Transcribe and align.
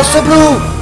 Voce 0.00 0.18
rosso 0.18 0.22
blu 0.22 0.79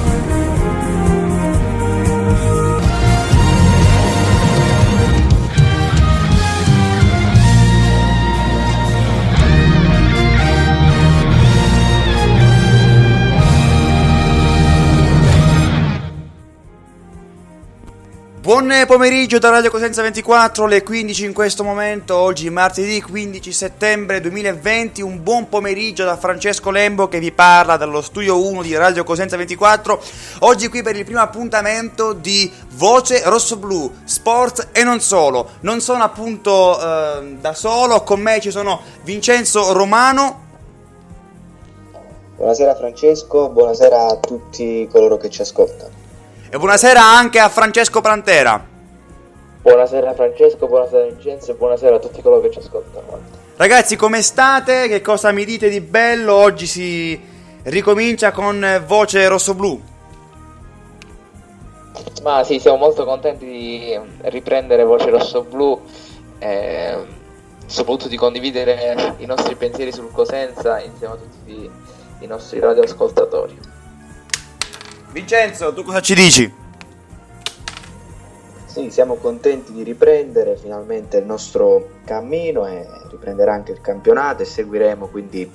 Buon 18.49 18.73
pomeriggio 18.87 19.39
da 19.39 19.51
Radio 19.51 19.71
Cosenza 19.71 20.01
24, 20.01 20.65
le 20.65 20.83
15 20.83 21.27
in 21.27 21.35
questo 21.35 21.65
momento, 21.65 22.17
oggi 22.17 22.49
martedì 22.49 23.03
15 23.03 23.53
settembre 23.53 24.23
2020, 24.23 25.03
un 25.03 25.23
buon 25.23 25.51
pomeriggio 25.51 26.07
da 26.07 26.17
Francesco 26.17 26.71
Lembo 26.71 27.09
che 27.09 27.19
vi 27.19 27.31
parla 27.31 27.77
dallo 27.77 28.01
studio 28.01 28.43
1 28.43 28.63
di 28.63 28.75
Radio 28.75 29.05
Cosenza 29.05 29.37
24, 29.37 30.03
oggi 30.39 30.69
qui 30.69 30.83
per 30.83 30.97
il 30.97 31.05
primo 31.05 31.21
appuntamento 31.21 32.15
di 32.15 32.51
Voce 32.71 33.21
Rosso-Blu, 33.23 33.97
sport 34.05 34.69
e 34.73 34.83
non 34.83 35.01
solo, 35.01 35.51
non 35.61 35.83
sono 35.83 36.03
appunto 36.03 36.81
eh, 36.81 37.37
da 37.39 37.53
solo, 37.53 38.03
con 38.03 38.19
me 38.19 38.41
ci 38.41 38.51
sono 38.51 38.81
Vincenzo 39.03 39.73
Romano. 39.75 40.45
Buonasera 42.37 42.75
Francesco, 42.77 43.51
buonasera 43.51 44.07
a 44.07 44.17
tutti 44.17 44.89
coloro 44.91 45.19
che 45.19 45.29
ci 45.29 45.43
ascoltano. 45.43 46.08
E 46.51 46.57
buonasera 46.57 47.05
anche 47.05 47.41
a 47.41 47.51
Francesco 47.51 48.01
Plantera. 48.01 48.65
Buonasera 49.61 50.15
Francesco, 50.15 50.67
buonasera 50.67 51.05
Vincenzo 51.05 51.51
e 51.51 51.55
buonasera 51.55 51.97
a 51.97 51.99
tutti 51.99 52.23
coloro 52.23 52.41
che 52.41 52.51
ci 52.51 52.59
ascoltano. 52.61 53.21
Ragazzi, 53.57 53.97
come 53.97 54.23
state? 54.23 54.89
Che 54.89 55.03
cosa 55.03 55.31
mi 55.31 55.45
dite 55.45 55.69
di 55.69 55.83
bello? 55.83 56.33
Oggi 56.33 56.65
si 56.65 57.21
ricomincia 57.65 58.33
con 58.33 58.83
voce 58.87 59.29
rosso-blu. 59.29 59.83
Ma 62.23 62.43
sì, 62.45 62.59
siamo 62.59 62.79
molto 62.79 63.05
contenti 63.05 63.45
di 63.45 64.01
riprendere 64.23 64.85
voce 64.85 65.11
rosso-blu 65.11 65.83
e 66.39 66.97
soprattutto 67.67 68.09
di 68.09 68.17
condividere 68.17 69.17
i 69.19 69.27
nostri 69.27 69.55
pensieri 69.55 69.93
sul 69.93 70.11
Cosenza 70.11 70.81
insieme 70.81 71.13
a 71.13 71.17
tutti 71.19 71.71
i 72.21 72.27
nostri 72.27 72.59
radioascoltatori. 72.59 73.77
Vincenzo, 75.11 75.73
tu 75.73 75.83
cosa 75.83 76.01
ci 76.01 76.15
dici? 76.15 76.53
Sì, 78.67 78.91
siamo 78.91 79.15
contenti 79.15 79.73
di 79.73 79.83
riprendere 79.83 80.57
finalmente 80.57 81.17
il 81.17 81.25
nostro 81.25 82.01
cammino 82.05 82.67
e 82.67 82.87
riprenderà 83.11 83.53
anche 83.53 83.73
il 83.73 83.81
campionato 83.81 84.43
e 84.43 84.45
seguiremo 84.45 85.09
quindi 85.09 85.51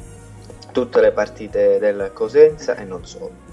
tutte 0.71 0.99
le 0.99 1.11
partite 1.11 1.77
del 1.79 2.11
Cosenza 2.13 2.75
e 2.75 2.83
non 2.83 3.05
solo. 3.05 3.51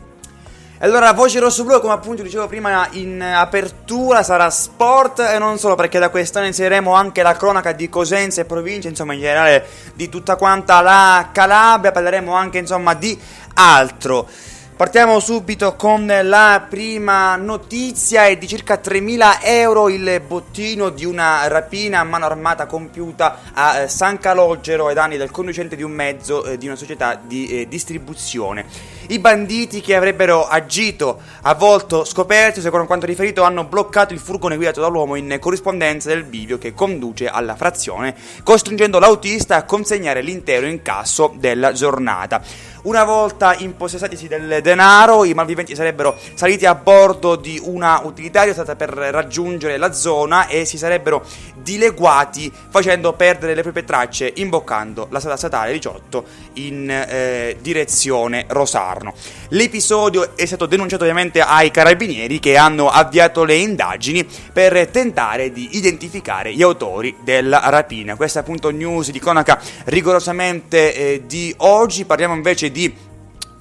Allora, 0.83 1.13
Voce 1.13 1.39
Rosso 1.39 1.63
Blu, 1.65 1.79
come 1.79 1.93
appunto 1.93 2.23
dicevo 2.23 2.47
prima 2.47 2.89
in 2.93 3.21
apertura, 3.23 4.23
sarà 4.23 4.49
sport 4.49 5.21
e 5.21 5.39
non 5.39 5.59
solo, 5.59 5.75
perché 5.75 5.99
da 5.99 6.09
quest'anno 6.09 6.47
inseriremo 6.47 6.95
anche 6.95 7.23
la 7.23 7.37
cronaca 7.37 7.73
di 7.73 7.91
Cosenza 7.91 8.41
e 8.41 8.47
provincia, 8.47 8.89
insomma, 8.89 9.13
in 9.13 9.21
generale 9.21 9.67
di 9.93 10.09
tutta 10.09 10.37
quanta 10.37 10.81
la 10.81 11.29
Calabria, 11.33 11.93
parleremo 11.93 12.33
anche, 12.33 12.57
insomma, 12.57 12.95
di 12.95 13.17
altro. 13.53 14.27
Partiamo 14.81 15.21
subito 15.21 15.77
con 15.77 16.07
la 16.07 16.65
prima 16.67 17.37
notizia, 17.37 18.25
è 18.25 18.39
di 18.39 18.49
circa 18.49 18.81
3.000 18.83 19.41
euro 19.43 19.91
il 19.91 20.23
bottino 20.27 20.89
di 20.89 21.05
una 21.05 21.47
rapina 21.49 22.01
a 22.01 22.05
mano 22.05 22.25
armata 22.25 22.65
compiuta 22.65 23.41
a 23.53 23.81
eh, 23.81 23.89
San 23.89 24.19
Calogero 24.19 24.87
ai 24.87 24.95
danni 24.95 25.19
del 25.19 25.31
conducente 25.31 25.77
di 25.77 25.83
un 25.83 25.91
mezzo 25.91 26.47
eh, 26.47 26.57
di 26.57 26.65
una 26.65 26.77
società 26.77 27.21
di 27.23 27.49
eh, 27.49 27.69
distribuzione. 27.69 28.65
I 29.09 29.19
banditi 29.19 29.81
che 29.81 29.97
avrebbero 29.97 30.47
agito 30.47 31.21
a 31.43 31.55
volto 31.55 32.05
scoperto, 32.05 32.61
secondo 32.61 32.87
quanto 32.87 33.07
riferito, 33.07 33.43
hanno 33.43 33.65
bloccato 33.65 34.13
il 34.13 34.21
furgone 34.21 34.57
guidato 34.57 34.81
dall'uomo 34.81 35.17
in 35.17 35.39
corrispondenza 35.41 36.09
del 36.09 36.25
bivio 36.25 36.59
che 36.59 36.75
conduce 36.75 37.27
alla 37.27 37.57
frazione, 37.57 38.15
costringendo 38.43 38.99
l'autista 38.99 39.57
a 39.57 39.65
consegnare 39.65 40.21
l'intero 40.21 40.67
incasso 40.67 41.33
della 41.37 41.73
giornata. 41.73 42.43
Una 42.83 43.05
volta 43.05 43.55
impossessatisi 43.59 44.27
del 44.27 44.61
denaro, 44.63 45.25
i 45.25 45.35
malviventi 45.35 45.75
sarebbero 45.75 46.17
saliti 46.33 46.65
a 46.65 46.75
bordo 46.75 47.37
di 47.37 47.61
una 47.63 48.01
utilitaria 48.05 48.55
stata 48.55 48.75
per 48.75 48.89
raggiungere 48.89 49.77
la 49.77 49.93
zona 49.93 50.47
e 50.47 50.65
si 50.65 50.79
sarebbero 50.79 51.23
dileguati 51.57 52.51
facendo 52.71 53.13
perdere 53.13 53.55
le 53.55 53.61
proprie 53.61 53.85
tracce 53.85 54.33
imboccando 54.35 55.09
la 55.11 55.19
strada 55.19 55.37
statale 55.37 55.73
18 55.73 56.25
in 56.55 56.91
eh, 56.91 57.59
direzione 57.61 58.47
Rosarno. 58.49 59.00
L'episodio 59.51 60.37
è 60.37 60.45
stato 60.45 60.67
denunciato 60.67 61.03
ovviamente 61.03 61.41
ai 61.41 61.71
carabinieri 61.71 62.39
che 62.39 62.57
hanno 62.57 62.89
avviato 62.89 63.45
le 63.45 63.57
indagini 63.57 64.27
per 64.53 64.89
tentare 64.89 65.53
di 65.53 65.77
identificare 65.77 66.55
gli 66.55 66.63
autori 66.63 67.17
della 67.23 67.63
rapina. 67.71 68.17
Questa 68.17 68.41
è 68.41 68.43
appunto 68.43 68.71
news 68.71 69.11
di 69.11 69.19
cronaca 69.19 69.61
rigorosamente 69.85 70.95
eh, 70.95 71.23
di 71.27 71.55
oggi, 71.59 72.05
parliamo 72.05 72.35
invece 72.35 72.71
di 72.71 73.09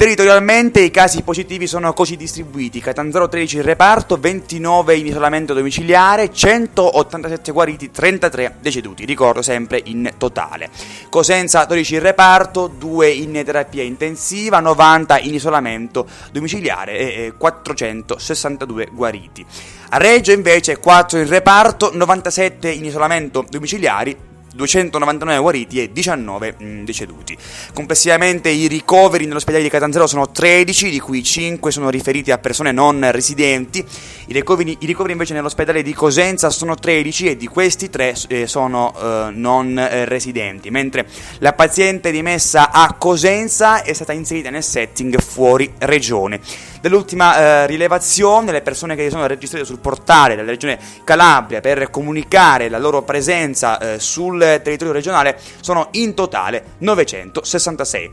Territorialmente 0.00 0.80
i 0.80 0.90
casi 0.90 1.20
positivi 1.20 1.66
sono 1.66 1.92
così 1.92 2.16
distribuiti: 2.16 2.80
Catanzaro 2.80 3.28
13 3.28 3.56
in 3.56 3.62
reparto, 3.64 4.16
29 4.16 4.96
in 4.96 5.04
isolamento 5.04 5.52
domiciliare, 5.52 6.32
187 6.32 7.52
guariti, 7.52 7.90
33 7.90 8.56
deceduti, 8.62 9.04
ricordo 9.04 9.42
sempre 9.42 9.78
in 9.84 10.10
totale. 10.16 10.70
Cosenza 11.10 11.66
12 11.66 11.96
in 11.96 12.00
reparto, 12.00 12.66
2 12.66 13.10
in 13.10 13.42
terapia 13.44 13.82
intensiva, 13.82 14.60
90 14.60 15.18
in 15.18 15.34
isolamento 15.34 16.08
domiciliare 16.32 16.92
e 16.96 17.32
462 17.36 18.88
guariti. 18.92 19.44
A 19.90 19.98
Reggio 19.98 20.32
invece 20.32 20.78
4 20.78 21.18
in 21.18 21.28
reparto, 21.28 21.90
97 21.92 22.70
in 22.70 22.86
isolamento 22.86 23.44
domiciliari, 23.46 24.29
299 24.60 25.40
guariti 25.40 25.80
e 25.80 25.90
19 25.90 26.54
mh, 26.58 26.64
mm, 26.64 26.84
deceduti. 26.84 27.36
Complessivamente 27.72 28.50
i 28.50 28.66
ricoveri 28.68 29.26
nell'ospedale 29.26 29.62
di 29.62 29.70
Catanzaro 29.70 30.06
sono 30.06 30.30
13, 30.30 30.90
di 30.90 31.00
cui 31.00 31.22
5 31.22 31.70
sono 31.70 31.88
riferiti 31.88 32.30
a 32.30 32.38
persone 32.38 32.72
non 32.72 33.10
residenti. 33.10 33.84
I 34.26 34.32
ricoveri, 34.32 34.76
i 34.80 34.86
ricoveri 34.86 35.12
invece 35.12 35.34
nell'ospedale 35.34 35.82
di 35.82 35.94
Cosenza 35.94 36.50
sono 36.50 36.74
13 36.74 37.30
e 37.30 37.36
di 37.36 37.46
questi 37.46 37.88
3 37.88 38.14
eh, 38.28 38.46
sono 38.46 38.92
eh, 38.96 39.30
non 39.32 39.78
eh, 39.78 40.04
residenti, 40.04 40.70
mentre 40.70 41.06
la 41.38 41.52
paziente 41.52 42.10
dimessa 42.10 42.70
a 42.70 42.94
Cosenza 42.98 43.82
è 43.82 43.92
stata 43.92 44.12
inserita 44.12 44.50
nel 44.50 44.62
setting 44.62 45.18
fuori 45.20 45.72
regione. 45.78 46.40
Dell'ultima 46.80 47.36
eh, 47.36 47.66
rilevazione, 47.66 48.52
le 48.52 48.62
persone 48.62 48.96
che 48.96 49.10
sono 49.10 49.26
registrate 49.26 49.64
sul 49.64 49.78
portale 49.78 50.36
della 50.36 50.50
regione 50.50 50.78
Calabria 51.04 51.60
per 51.60 51.90
comunicare 51.90 52.68
la 52.68 52.78
loro 52.78 53.02
presenza 53.02 53.78
eh, 53.78 53.98
sul 53.98 54.38
territorio 54.62 54.92
regionale 54.92 55.38
sono 55.60 55.88
in 55.92 56.14
totale 56.14 56.64
966. 56.78 58.10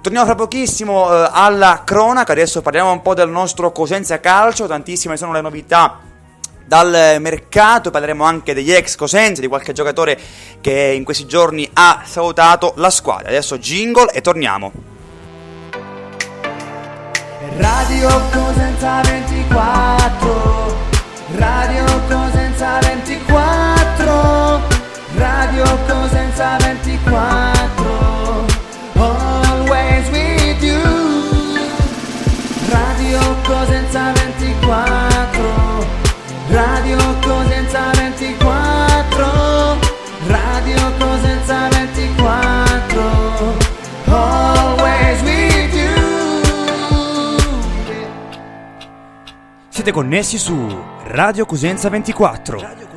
Torniamo 0.00 0.26
fra 0.26 0.34
pochissimo 0.36 1.10
eh, 1.10 1.28
alla 1.32 1.82
cronaca, 1.84 2.32
adesso 2.32 2.62
parliamo 2.62 2.92
un 2.92 3.02
po' 3.02 3.14
del 3.14 3.28
nostro 3.28 3.72
Cosenza 3.72 4.20
Calcio, 4.20 4.66
tantissime 4.66 5.16
sono 5.16 5.32
le 5.32 5.40
novità 5.40 6.00
dal 6.64 7.16
mercato, 7.18 7.90
parleremo 7.90 8.22
anche 8.22 8.52
degli 8.52 8.70
ex 8.70 8.94
Cosenza, 8.94 9.40
di 9.40 9.48
qualche 9.48 9.72
giocatore 9.72 10.18
che 10.60 10.92
in 10.94 11.02
questi 11.02 11.26
giorni 11.26 11.68
ha 11.72 12.02
salutato 12.04 12.74
la 12.76 12.90
squadra. 12.90 13.28
Adesso 13.28 13.56
jingle 13.58 14.12
e 14.12 14.20
torniamo. 14.20 14.97
Radio 17.58 18.08
Cosenza 18.30 19.02
24 19.02 19.37
Siete 49.88 50.02
connessi 50.02 50.36
su 50.36 50.54
Radio 51.04 51.46
Cosenza 51.46 51.88
24. 51.88 52.87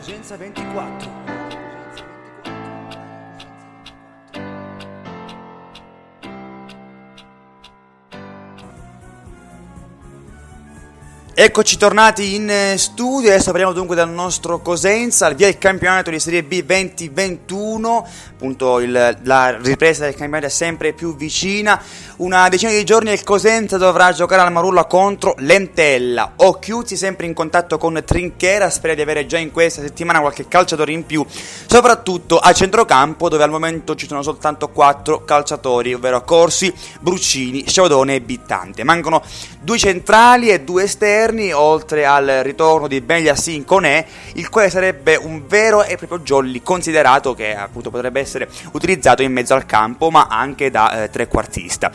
Eccoci 11.51 11.75
tornati 11.75 12.35
in 12.35 12.49
eh, 12.49 12.77
studio, 12.77 13.27
adesso 13.29 13.47
parliamo 13.51 13.73
dunque 13.73 13.93
del 13.93 14.07
nostro 14.07 14.61
Cosenza, 14.61 15.29
via 15.31 15.49
il 15.49 15.57
campionato 15.57 16.09
di 16.09 16.17
Serie 16.17 16.43
B 16.43 16.63
2021, 16.63 18.07
appunto 18.31 18.79
il- 18.79 19.17
la 19.23 19.57
ripresa 19.61 20.05
del 20.05 20.15
campionato 20.15 20.45
è 20.45 20.49
sempre 20.49 20.93
più 20.93 21.13
vicina, 21.13 21.77
una 22.17 22.47
decina 22.47 22.71
di 22.71 22.85
giorni 22.85 23.11
il 23.11 23.25
Cosenza 23.25 23.75
dovrà 23.77 24.13
giocare 24.13 24.43
al 24.43 24.51
Marulla 24.53 24.85
contro 24.85 25.35
l'Entella, 25.39 26.31
Occhiuzzi 26.37 26.95
sempre 26.95 27.25
in 27.25 27.33
contatto 27.33 27.77
con 27.77 28.01
Trinchera, 28.05 28.69
spera 28.69 28.93
di 28.93 29.01
avere 29.01 29.25
già 29.25 29.37
in 29.37 29.51
questa 29.51 29.81
settimana 29.81 30.21
qualche 30.21 30.47
calciatore 30.47 30.93
in 30.93 31.05
più, 31.05 31.25
soprattutto 31.65 32.39
a 32.39 32.53
centrocampo 32.53 33.27
dove 33.27 33.43
al 33.43 33.49
momento 33.49 33.95
ci 33.95 34.07
sono 34.07 34.21
soltanto 34.21 34.69
quattro 34.69 35.25
calciatori, 35.25 35.93
ovvero 35.93 36.23
Corsi, 36.23 36.73
Bruccini, 37.01 37.67
Sciaudone 37.67 38.15
e 38.15 38.21
Bittante, 38.21 38.85
mancano 38.85 39.21
due 39.59 39.77
centrali 39.77 40.47
e 40.49 40.61
due 40.61 40.83
esterni, 40.83 41.39
oltre 41.49 42.05
al 42.05 42.41
ritorno 42.43 42.87
di 42.87 43.01
Begliassin 43.01 43.65
Conè, 43.65 44.05
il 44.33 44.49
quale 44.49 44.69
sarebbe 44.69 45.15
un 45.15 45.47
vero 45.47 45.83
e 45.83 45.97
proprio 45.97 46.19
jolly 46.19 46.61
considerato 46.61 47.33
che 47.33 47.55
appunto 47.55 47.89
potrebbe 47.89 48.19
essere 48.19 48.47
utilizzato 48.73 49.23
in 49.23 49.31
mezzo 49.31 49.55
al 49.55 49.65
campo, 49.65 50.11
ma 50.11 50.27
anche 50.29 50.69
da 50.69 51.03
eh, 51.03 51.09
trequartista. 51.09 51.91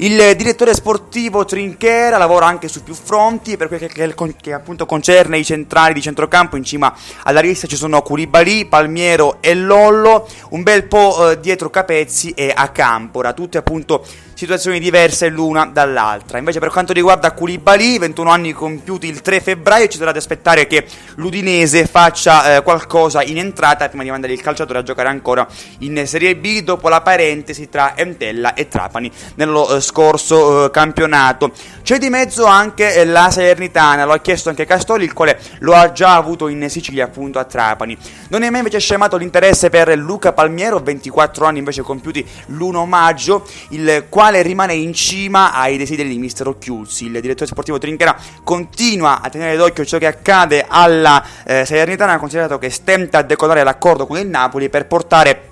Il 0.00 0.36
direttore 0.36 0.74
sportivo 0.74 1.44
Trinchera 1.44 2.18
lavora 2.18 2.46
anche 2.46 2.68
su 2.68 2.84
più 2.84 2.94
fronti 2.94 3.56
per 3.56 3.66
quel 3.66 3.80
che, 3.80 3.88
che- 3.88 4.36
che 4.40 4.52
appunto 4.52 4.86
concerne 4.86 5.38
i 5.38 5.44
centrali 5.44 5.92
di 5.92 6.00
centrocampo. 6.00 6.54
In 6.54 6.62
cima 6.62 6.94
alla 7.24 7.40
lista 7.40 7.66
ci 7.66 7.74
sono 7.74 8.00
Curibali, 8.02 8.66
Palmiero 8.66 9.38
e 9.40 9.54
Lollo, 9.54 10.28
un 10.50 10.62
bel 10.62 10.84
po' 10.84 11.30
eh, 11.30 11.40
dietro 11.40 11.68
Capezzi 11.68 12.30
e 12.30 12.52
Acampora, 12.54 13.32
tutte 13.32 13.58
appunto 13.58 14.06
situazioni 14.38 14.78
diverse 14.78 15.26
l'una 15.30 15.66
dall'altra. 15.66 16.38
Invece 16.38 16.60
per 16.60 16.68
quanto 16.68 16.92
riguarda 16.92 17.32
Koulibaly, 17.32 17.98
21 17.98 18.30
anni 18.30 18.52
compiuti 18.52 19.08
il 19.08 19.20
3 19.20 19.40
febbraio, 19.40 19.88
ci 19.88 19.98
sarà 19.98 20.12
da 20.12 20.18
aspettare 20.18 20.68
che 20.68 20.86
l'Udinese 21.16 21.86
faccia 21.86 22.54
eh, 22.54 22.62
qualcosa 22.62 23.20
in 23.24 23.38
entrata 23.38 23.88
prima 23.88 24.04
di 24.04 24.10
mandare 24.10 24.32
il 24.32 24.40
calciatore 24.40 24.78
a 24.78 24.82
giocare 24.84 25.08
ancora 25.08 25.44
in 25.78 26.06
Serie 26.06 26.36
B 26.36 26.60
dopo 26.60 26.88
la 26.88 27.00
parentesi 27.00 27.68
tra 27.68 27.96
Entella 27.96 28.54
e 28.54 28.68
Trapani 28.68 29.10
nello 29.34 29.74
eh, 29.74 29.80
scorso 29.80 30.66
eh, 30.66 30.70
campionato. 30.70 31.50
C'è 31.82 31.98
di 31.98 32.08
mezzo 32.08 32.44
anche 32.44 32.94
eh, 32.94 33.04
la 33.04 33.32
Salernitana, 33.32 34.04
lo 34.04 34.12
ha 34.12 34.20
chiesto 34.20 34.50
anche 34.50 34.66
Castoli, 34.66 35.02
il 35.02 35.14
quale 35.14 35.40
lo 35.60 35.74
ha 35.74 35.90
già 35.90 36.14
avuto 36.14 36.46
in 36.46 36.70
Sicilia 36.70 37.06
appunto 37.06 37.40
a 37.40 37.44
Trapani. 37.44 37.98
Non 38.28 38.44
è 38.44 38.50
mai 38.50 38.58
invece 38.58 38.78
scemato 38.78 39.16
l'interesse 39.16 39.68
per 39.68 39.88
Luca 39.98 40.32
Palmiero, 40.32 40.78
24 40.78 41.44
anni 41.44 41.58
invece 41.58 41.82
compiuti 41.82 42.24
l'1 42.50 42.86
maggio, 42.86 43.44
il 43.70 44.06
quale 44.08 44.26
rimane 44.30 44.74
in 44.74 44.92
cima 44.92 45.52
ai 45.52 45.76
desideri 45.76 46.08
di 46.08 46.18
mister 46.18 46.46
Occhiuzzi. 46.46 47.06
Il 47.06 47.20
direttore 47.20 47.46
sportivo 47.46 47.78
Trinchera 47.78 48.16
continua 48.44 49.20
a 49.20 49.28
tenere 49.28 49.56
d'occhio 49.56 49.84
ciò 49.84 49.98
che 49.98 50.06
accade 50.06 50.64
alla 50.68 51.24
eh, 51.44 51.64
Salernitana, 51.64 52.18
considerato 52.18 52.58
che 52.58 52.70
stenta 52.70 53.18
a 53.18 53.22
decolare 53.22 53.64
l'accordo 53.64 54.06
con 54.06 54.18
il 54.18 54.26
Napoli 54.26 54.68
per 54.68 54.86
portare 54.86 55.42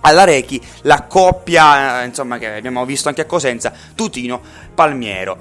alla 0.00 0.24
Rechi 0.24 0.60
la 0.82 1.02
coppia, 1.02 2.02
eh, 2.02 2.06
insomma, 2.06 2.38
che 2.38 2.54
abbiamo 2.54 2.84
visto 2.84 3.08
anche 3.08 3.22
a 3.22 3.26
Cosenza, 3.26 3.72
Tutino-Palmiero. 3.94 5.36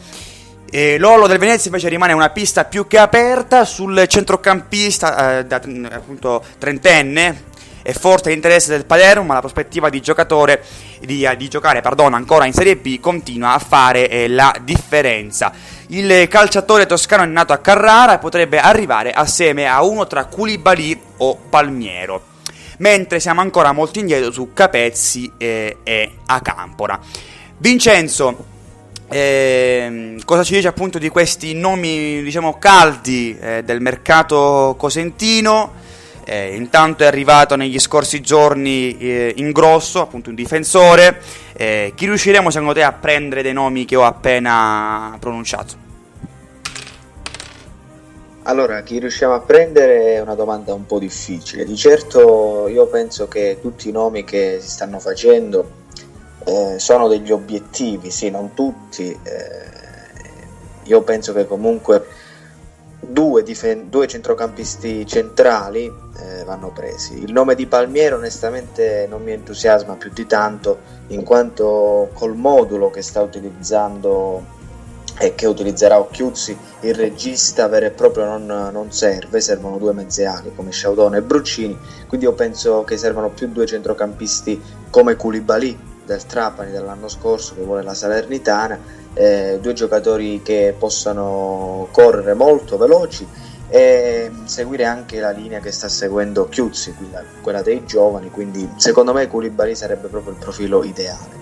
E 0.73 0.97
Lolo 0.97 1.27
del 1.27 1.37
Venezia 1.37 1.65
invece 1.65 1.89
rimane 1.89 2.13
una 2.13 2.29
pista 2.29 2.63
più 2.63 2.87
che 2.87 2.97
aperta 2.97 3.65
sul 3.65 4.05
centrocampista, 4.07 5.39
eh, 5.39 5.45
da, 5.45 5.61
appunto 5.91 6.43
trentenne, 6.57 7.49
è 7.81 7.91
forte 7.93 8.29
l'interesse 8.29 8.69
del 8.71 8.85
Palermo, 8.85 9.25
ma 9.25 9.33
la 9.35 9.39
prospettiva 9.39 9.89
di 9.89 10.01
di, 10.99 11.27
di 11.37 11.47
giocare 11.47 11.81
pardon, 11.81 12.13
ancora 12.13 12.45
in 12.45 12.53
Serie 12.53 12.77
B 12.77 12.99
continua 12.99 13.53
a 13.53 13.59
fare 13.59 14.09
eh, 14.09 14.27
la 14.27 14.55
differenza. 14.61 15.51
Il 15.87 16.27
calciatore 16.29 16.85
toscano 16.85 17.23
è 17.23 17.25
nato 17.25 17.53
a 17.53 17.57
Carrara 17.57 18.15
e 18.15 18.19
potrebbe 18.19 18.59
arrivare 18.59 19.11
assieme 19.11 19.67
a 19.67 19.83
uno 19.83 20.07
tra 20.07 20.25
Koulibaly 20.25 21.01
o 21.17 21.37
Palmiero. 21.49 22.29
Mentre 22.77 23.19
siamo 23.19 23.41
ancora 23.41 23.73
molto 23.73 23.99
indietro 23.99 24.31
su 24.31 24.53
Capezzi 24.53 25.31
eh, 25.37 25.77
e 25.83 26.11
Acampora. 26.25 26.99
Vincenzo, 27.57 28.45
ehm, 29.09 30.23
cosa 30.23 30.43
ci 30.43 30.53
dice 30.55 30.67
appunto 30.67 30.97
di 30.97 31.09
questi 31.09 31.53
nomi, 31.53 32.23
diciamo, 32.23 32.57
caldi 32.57 33.37
eh, 33.39 33.63
del 33.63 33.81
mercato 33.81 34.75
cosentino? 34.77 35.73
Eh, 36.23 36.55
intanto 36.55 37.03
è 37.03 37.07
arrivato 37.07 37.55
negli 37.55 37.79
scorsi 37.79 38.21
giorni 38.21 38.97
eh, 38.97 39.33
in 39.37 39.51
grosso, 39.51 40.01
appunto 40.01 40.29
un 40.29 40.35
difensore. 40.35 41.19
Eh, 41.53 41.93
chi 41.95 42.05
riusciremo 42.05 42.49
secondo 42.49 42.73
te 42.73 42.83
a 42.83 42.91
prendere 42.91 43.41
dei 43.41 43.53
nomi 43.53 43.85
che 43.85 43.95
ho 43.95 44.03
appena 44.03 45.15
pronunciato? 45.19 45.89
Allora, 48.43 48.81
chi 48.81 48.97
riusciamo 48.97 49.33
a 49.33 49.39
prendere 49.39 50.15
è 50.15 50.19
una 50.19 50.35
domanda 50.35 50.73
un 50.73 50.85
po' 50.85 50.97
difficile. 50.97 51.63
Di 51.63 51.75
certo 51.75 52.67
io 52.67 52.87
penso 52.87 53.27
che 53.27 53.59
tutti 53.61 53.89
i 53.89 53.91
nomi 53.91 54.23
che 54.23 54.57
si 54.59 54.69
stanno 54.69 54.99
facendo 54.99 55.79
eh, 56.45 56.79
sono 56.79 57.07
degli 57.07 57.31
obiettivi, 57.31 58.09
sì, 58.09 58.31
non 58.31 58.53
tutti. 58.53 59.11
eh, 59.11 59.69
io 60.83 61.01
penso 61.03 61.33
che 61.33 61.45
comunque 61.45 62.05
due, 63.01 63.43
difen- 63.43 63.89
due 63.89 64.07
centrocampisti 64.07 65.05
centrali 65.05 65.85
eh, 65.85 66.43
vanno 66.45 66.71
presi. 66.71 67.21
Il 67.21 67.31
nome 67.31 67.55
di 67.55 67.65
Palmiero 67.65 68.15
onestamente 68.15 69.07
non 69.09 69.23
mi 69.23 69.31
entusiasma 69.31 69.95
più 69.95 70.11
di 70.13 70.25
tanto, 70.25 70.79
in 71.07 71.23
quanto 71.23 72.09
col 72.13 72.35
modulo 72.35 72.89
che 72.89 73.01
sta 73.01 73.21
utilizzando 73.21 74.59
e 75.17 75.35
che 75.35 75.45
utilizzerà 75.45 75.99
Occhiuzzi, 75.99 76.57
il 76.81 76.95
regista 76.95 77.67
vero 77.67 77.85
e 77.85 77.91
proprio 77.91 78.25
non, 78.25 78.69
non 78.71 78.91
serve, 78.91 79.41
servono 79.41 79.77
due 79.77 79.93
mezze 79.93 80.25
ali 80.25 80.51
come 80.55 80.71
Sciaudone 80.71 81.17
e 81.17 81.21
Bruccini, 81.21 81.77
quindi 82.07 82.25
io 82.25 82.33
penso 82.33 82.83
che 82.83 82.97
servano 82.97 83.29
più 83.29 83.47
due 83.49 83.65
centrocampisti 83.65 84.59
come 84.89 85.15
Koulibaly 85.15 85.89
del 86.05 86.25
Trapani 86.25 86.71
dell'anno 86.71 87.07
scorso 87.07 87.55
che 87.55 87.61
vuole 87.61 87.83
la 87.83 87.93
Salernitana, 87.93 88.79
eh, 89.13 89.59
due 89.61 89.73
giocatori 89.73 90.41
che 90.43 90.75
possano 90.77 91.87
correre 91.91 92.33
molto 92.33 92.77
veloci 92.77 93.27
e 93.73 94.29
seguire 94.43 94.85
anche 94.85 95.21
la 95.21 95.29
linea 95.31 95.61
che 95.61 95.71
sta 95.71 95.87
seguendo 95.87 96.49
Chiuzzi, 96.49 96.93
quella, 97.41 97.61
dei 97.61 97.85
giovani, 97.85 98.29
quindi 98.29 98.69
secondo 98.75 99.13
me 99.13 99.27
Koulibaly 99.27 99.75
sarebbe 99.75 100.09
proprio 100.09 100.33
il 100.33 100.39
profilo 100.39 100.83
ideale. 100.83 101.39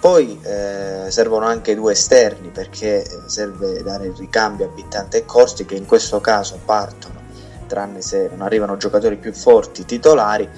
Poi 0.00 0.40
eh, 0.42 1.10
servono 1.10 1.44
anche 1.44 1.74
due 1.74 1.92
esterni 1.92 2.48
perché 2.48 3.04
serve 3.26 3.82
dare 3.82 4.06
il 4.06 4.14
ricambio 4.16 4.66
a 4.66 4.68
Bittante 4.68 5.18
e 5.18 5.24
Corsi 5.26 5.66
che 5.66 5.74
in 5.74 5.86
questo 5.86 6.20
caso 6.20 6.58
partono, 6.64 7.20
tranne 7.66 8.00
se 8.00 8.28
non 8.30 8.42
arrivano 8.42 8.76
giocatori 8.76 9.16
più 9.16 9.34
forti 9.34 9.84
titolari. 9.84 10.48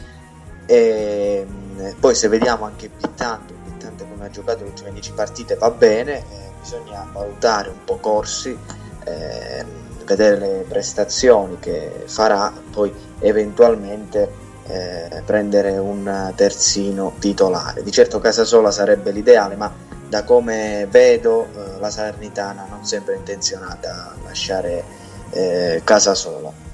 E, 0.66 1.46
mh, 1.80 1.94
poi 2.00 2.14
se 2.14 2.28
vediamo 2.28 2.64
anche 2.64 2.88
Bittante, 2.88 3.54
Bittante 3.64 4.06
come 4.08 4.26
ha 4.26 4.30
giocato 4.30 4.62
le 4.62 4.70
ultime 4.70 4.92
10 4.92 5.12
partite 5.12 5.56
va 5.56 5.70
bene, 5.70 6.18
eh, 6.18 6.24
bisogna 6.60 7.08
valutare 7.12 7.68
un 7.70 7.84
po' 7.84 7.96
Corsi, 7.96 8.56
eh, 9.04 9.64
vedere 10.04 10.38
le 10.38 10.64
prestazioni 10.68 11.58
che 11.60 12.04
farà, 12.06 12.52
poi 12.70 12.92
eventualmente 13.20 14.48
eh, 14.66 15.22
prendere 15.24 15.78
un 15.78 16.32
terzino 16.34 17.14
titolare. 17.18 17.82
Di 17.82 17.90
certo 17.90 18.18
Casasola 18.18 18.70
sarebbe 18.70 19.10
l'ideale, 19.10 19.56
ma 19.56 19.72
da 20.08 20.24
come 20.24 20.86
vedo 20.90 21.46
eh, 21.46 21.78
la 21.80 21.90
Salernitana 21.90 22.66
non 22.68 22.84
sembra 22.84 23.14
intenzionata 23.14 23.90
a 23.90 24.14
lasciare 24.24 24.82
eh, 25.30 25.80
Casasola. 25.84 26.69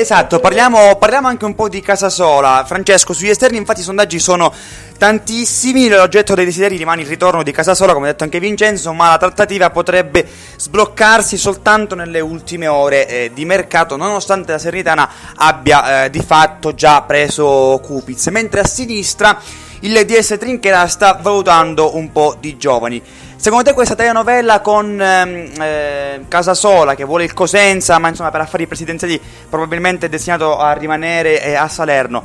Esatto, 0.00 0.38
parliamo, 0.38 0.94
parliamo, 0.94 1.26
anche 1.26 1.44
un 1.44 1.56
po' 1.56 1.68
di 1.68 1.80
Casasola. 1.80 2.62
Francesco, 2.64 3.12
sugli 3.12 3.30
esterni 3.30 3.56
infatti 3.56 3.80
i 3.80 3.82
sondaggi 3.82 4.20
sono 4.20 4.54
tantissimi, 4.96 5.88
l'oggetto 5.88 6.36
dei 6.36 6.44
desideri 6.44 6.76
rimane 6.76 7.02
il 7.02 7.08
ritorno 7.08 7.42
di 7.42 7.50
Casasola, 7.50 7.94
come 7.94 8.06
ha 8.06 8.10
detto 8.12 8.22
anche 8.22 8.38
Vincenzo, 8.38 8.92
ma 8.92 9.08
la 9.08 9.18
trattativa 9.18 9.70
potrebbe 9.70 10.24
sbloccarsi 10.56 11.36
soltanto 11.36 11.96
nelle 11.96 12.20
ultime 12.20 12.68
ore 12.68 13.08
eh, 13.08 13.30
di 13.34 13.44
mercato, 13.44 13.96
nonostante 13.96 14.52
la 14.52 14.58
Serenitana 14.58 15.10
abbia 15.34 16.04
eh, 16.04 16.10
di 16.10 16.22
fatto 16.24 16.74
già 16.74 17.02
preso 17.02 17.80
Kupiz. 17.82 18.28
Mentre 18.28 18.60
a 18.60 18.66
sinistra 18.66 19.36
il 19.80 20.04
DS 20.04 20.36
Trinchera 20.38 20.86
sta 20.86 21.18
valutando 21.20 21.96
un 21.96 22.12
po' 22.12 22.36
di 22.38 22.56
giovani. 22.56 23.02
Secondo 23.40 23.66
te 23.66 23.72
questa 23.72 23.94
telenovela 23.94 24.60
con 24.60 25.00
ehm, 25.00 25.52
eh, 25.62 26.24
Casasola 26.26 26.96
che 26.96 27.04
vuole 27.04 27.22
il 27.22 27.32
Cosenza, 27.32 27.96
ma 27.98 28.08
insomma 28.08 28.32
per 28.32 28.40
affari 28.40 28.66
presidenziali 28.66 29.18
probabilmente 29.48 30.06
è 30.06 30.08
destinato 30.08 30.58
a 30.58 30.72
rimanere 30.72 31.40
eh, 31.40 31.54
a 31.54 31.68
Salerno, 31.68 32.24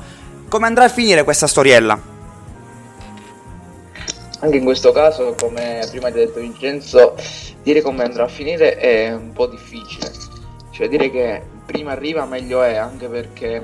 come 0.49 0.65
andrà 0.65 0.85
a 0.85 0.89
finire 0.89 1.23
questa 1.23 1.45
storiella? 1.45 2.01
Anche 4.39 4.57
in 4.57 4.63
questo 4.63 4.91
caso, 4.91 5.35
come 5.39 5.85
prima 5.91 6.09
ti 6.09 6.17
ha 6.17 6.25
detto 6.25 6.39
Vincenzo, 6.39 7.15
dire 7.61 7.81
come 7.83 8.03
andrà 8.03 8.23
a 8.23 8.27
finire 8.27 8.75
è 8.77 9.13
un 9.13 9.33
po' 9.33 9.45
difficile. 9.45 10.11
Cioè 10.71 10.89
dire 10.89 11.11
che 11.11 11.43
prima 11.63 11.91
arriva 11.91 12.25
meglio 12.25 12.63
è, 12.63 12.75
anche 12.75 13.07
perché 13.07 13.61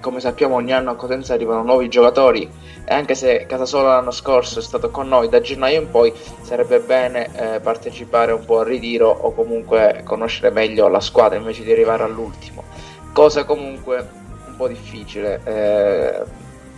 come 0.00 0.20
sappiamo 0.20 0.54
ogni 0.54 0.72
anno 0.72 0.90
a 0.90 0.96
Cosenza 0.96 1.34
arrivano 1.34 1.62
nuovi 1.62 1.88
giocatori. 1.88 2.50
E 2.84 2.94
anche 2.94 3.14
se 3.14 3.46
Casasola 3.46 3.96
l'anno 3.96 4.10
scorso 4.10 4.58
è 4.58 4.62
stato 4.62 4.90
con 4.90 5.08
noi 5.08 5.28
da 5.28 5.40
gennaio 5.40 5.80
in 5.80 5.90
poi 5.90 6.12
sarebbe 6.40 6.80
bene 6.80 7.28
eh, 7.34 7.60
partecipare 7.60 8.32
un 8.32 8.44
po' 8.44 8.60
al 8.60 8.66
ritiro 8.66 9.08
o 9.08 9.32
comunque 9.32 10.02
conoscere 10.04 10.50
meglio 10.50 10.88
la 10.88 11.00
squadra 11.00 11.38
invece 11.38 11.64
di 11.64 11.72
arrivare 11.72 12.02
all'ultimo. 12.04 12.64
Cosa 13.12 13.44
comunque 13.44 14.08
un 14.46 14.56
po' 14.56 14.68
difficile 14.68 15.40
eh, 15.44 16.22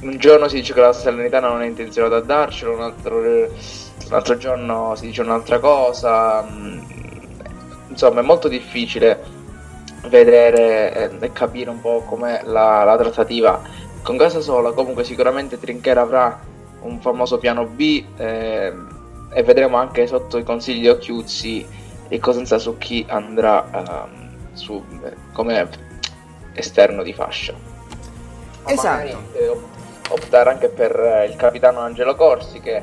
un 0.00 0.16
giorno 0.16 0.48
si 0.48 0.56
dice 0.56 0.72
che 0.72 0.80
la 0.80 0.92
Salernitana 0.92 1.48
non 1.48 1.62
è 1.62 1.66
intenzionata 1.66 2.16
a 2.16 2.20
darcelo 2.20 2.72
un 2.72 2.80
altro, 2.80 3.18
un 3.18 3.48
altro 4.10 4.36
giorno 4.38 4.94
si 4.96 5.06
dice 5.06 5.20
un'altra 5.20 5.58
cosa 5.58 6.42
mm, 6.42 6.78
insomma 7.88 8.20
è 8.20 8.24
molto 8.24 8.48
difficile 8.48 9.39
vedere 10.08 11.10
eh, 11.20 11.24
e 11.26 11.32
capire 11.32 11.70
un 11.70 11.80
po' 11.80 12.02
com'è 12.02 12.42
la, 12.44 12.84
la 12.84 12.96
trattativa 12.96 13.60
con 14.02 14.16
casa 14.16 14.40
sola 14.40 14.72
comunque 14.72 15.04
sicuramente 15.04 15.58
Trinchera 15.58 16.00
avrà 16.00 16.40
un 16.80 17.00
famoso 17.00 17.36
piano 17.38 17.66
B 17.66 18.04
eh, 18.16 18.72
e 19.32 19.42
vedremo 19.42 19.76
anche 19.76 20.06
sotto 20.06 20.38
i 20.38 20.42
consigli 20.42 20.80
di 20.80 20.88
Occhiuzzi 20.88 21.66
e 22.08 22.18
Cosenza 22.18 22.58
su 22.58 22.78
chi 22.78 23.04
andrà 23.08 24.08
su, 24.52 24.82
eh, 25.04 25.14
come 25.32 25.68
esterno 26.54 27.02
di 27.02 27.12
fascia. 27.12 27.54
esatto. 28.66 28.86
Magari, 28.86 29.16
eh, 29.34 29.56
optare 30.08 30.50
anche 30.50 30.68
per 30.68 30.98
eh, 30.98 31.26
il 31.26 31.36
capitano 31.36 31.80
Angelo 31.80 32.14
Corsi 32.14 32.60
che 32.60 32.82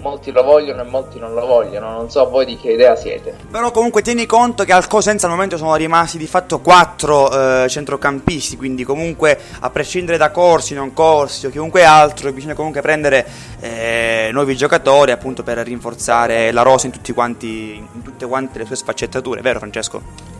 molti 0.00 0.30
lo 0.32 0.42
vogliono 0.42 0.82
e 0.82 0.84
molti 0.84 1.18
non 1.18 1.34
lo 1.34 1.46
vogliono. 1.46 1.90
Non 1.92 2.10
so 2.10 2.28
voi 2.28 2.44
di 2.44 2.56
che 2.56 2.72
idea 2.72 2.96
siete. 2.96 3.36
Però 3.50 3.70
comunque 3.70 4.02
tieni 4.02 4.26
conto 4.26 4.64
che 4.64 4.72
al 4.72 4.86
Cosenza 4.86 5.26
al 5.26 5.32
momento 5.32 5.56
sono 5.56 5.74
rimasti 5.74 6.18
di 6.18 6.26
fatto 6.26 6.60
quattro 6.60 7.30
eh, 7.30 7.68
centrocampisti, 7.68 8.56
quindi 8.56 8.84
comunque 8.84 9.38
a 9.60 9.70
prescindere 9.70 10.18
da 10.18 10.30
Corsi, 10.30 10.74
non 10.74 10.92
Corsi 10.92 11.46
o 11.46 11.50
chiunque 11.50 11.84
altro, 11.84 12.32
bisogna 12.32 12.54
comunque 12.54 12.80
prendere 12.80 13.26
eh, 13.60 14.30
nuovi 14.32 14.56
giocatori 14.56 15.12
appunto 15.12 15.42
per 15.42 15.58
rinforzare 15.58 16.50
la 16.52 16.62
rosa 16.62 16.86
in, 16.86 16.92
quanti, 17.14 17.76
in 17.76 18.02
tutte 18.02 18.26
quante 18.26 18.58
le 18.58 18.64
sue 18.64 18.76
sfaccettature, 18.76 19.40
vero 19.40 19.58
Francesco? 19.58 20.38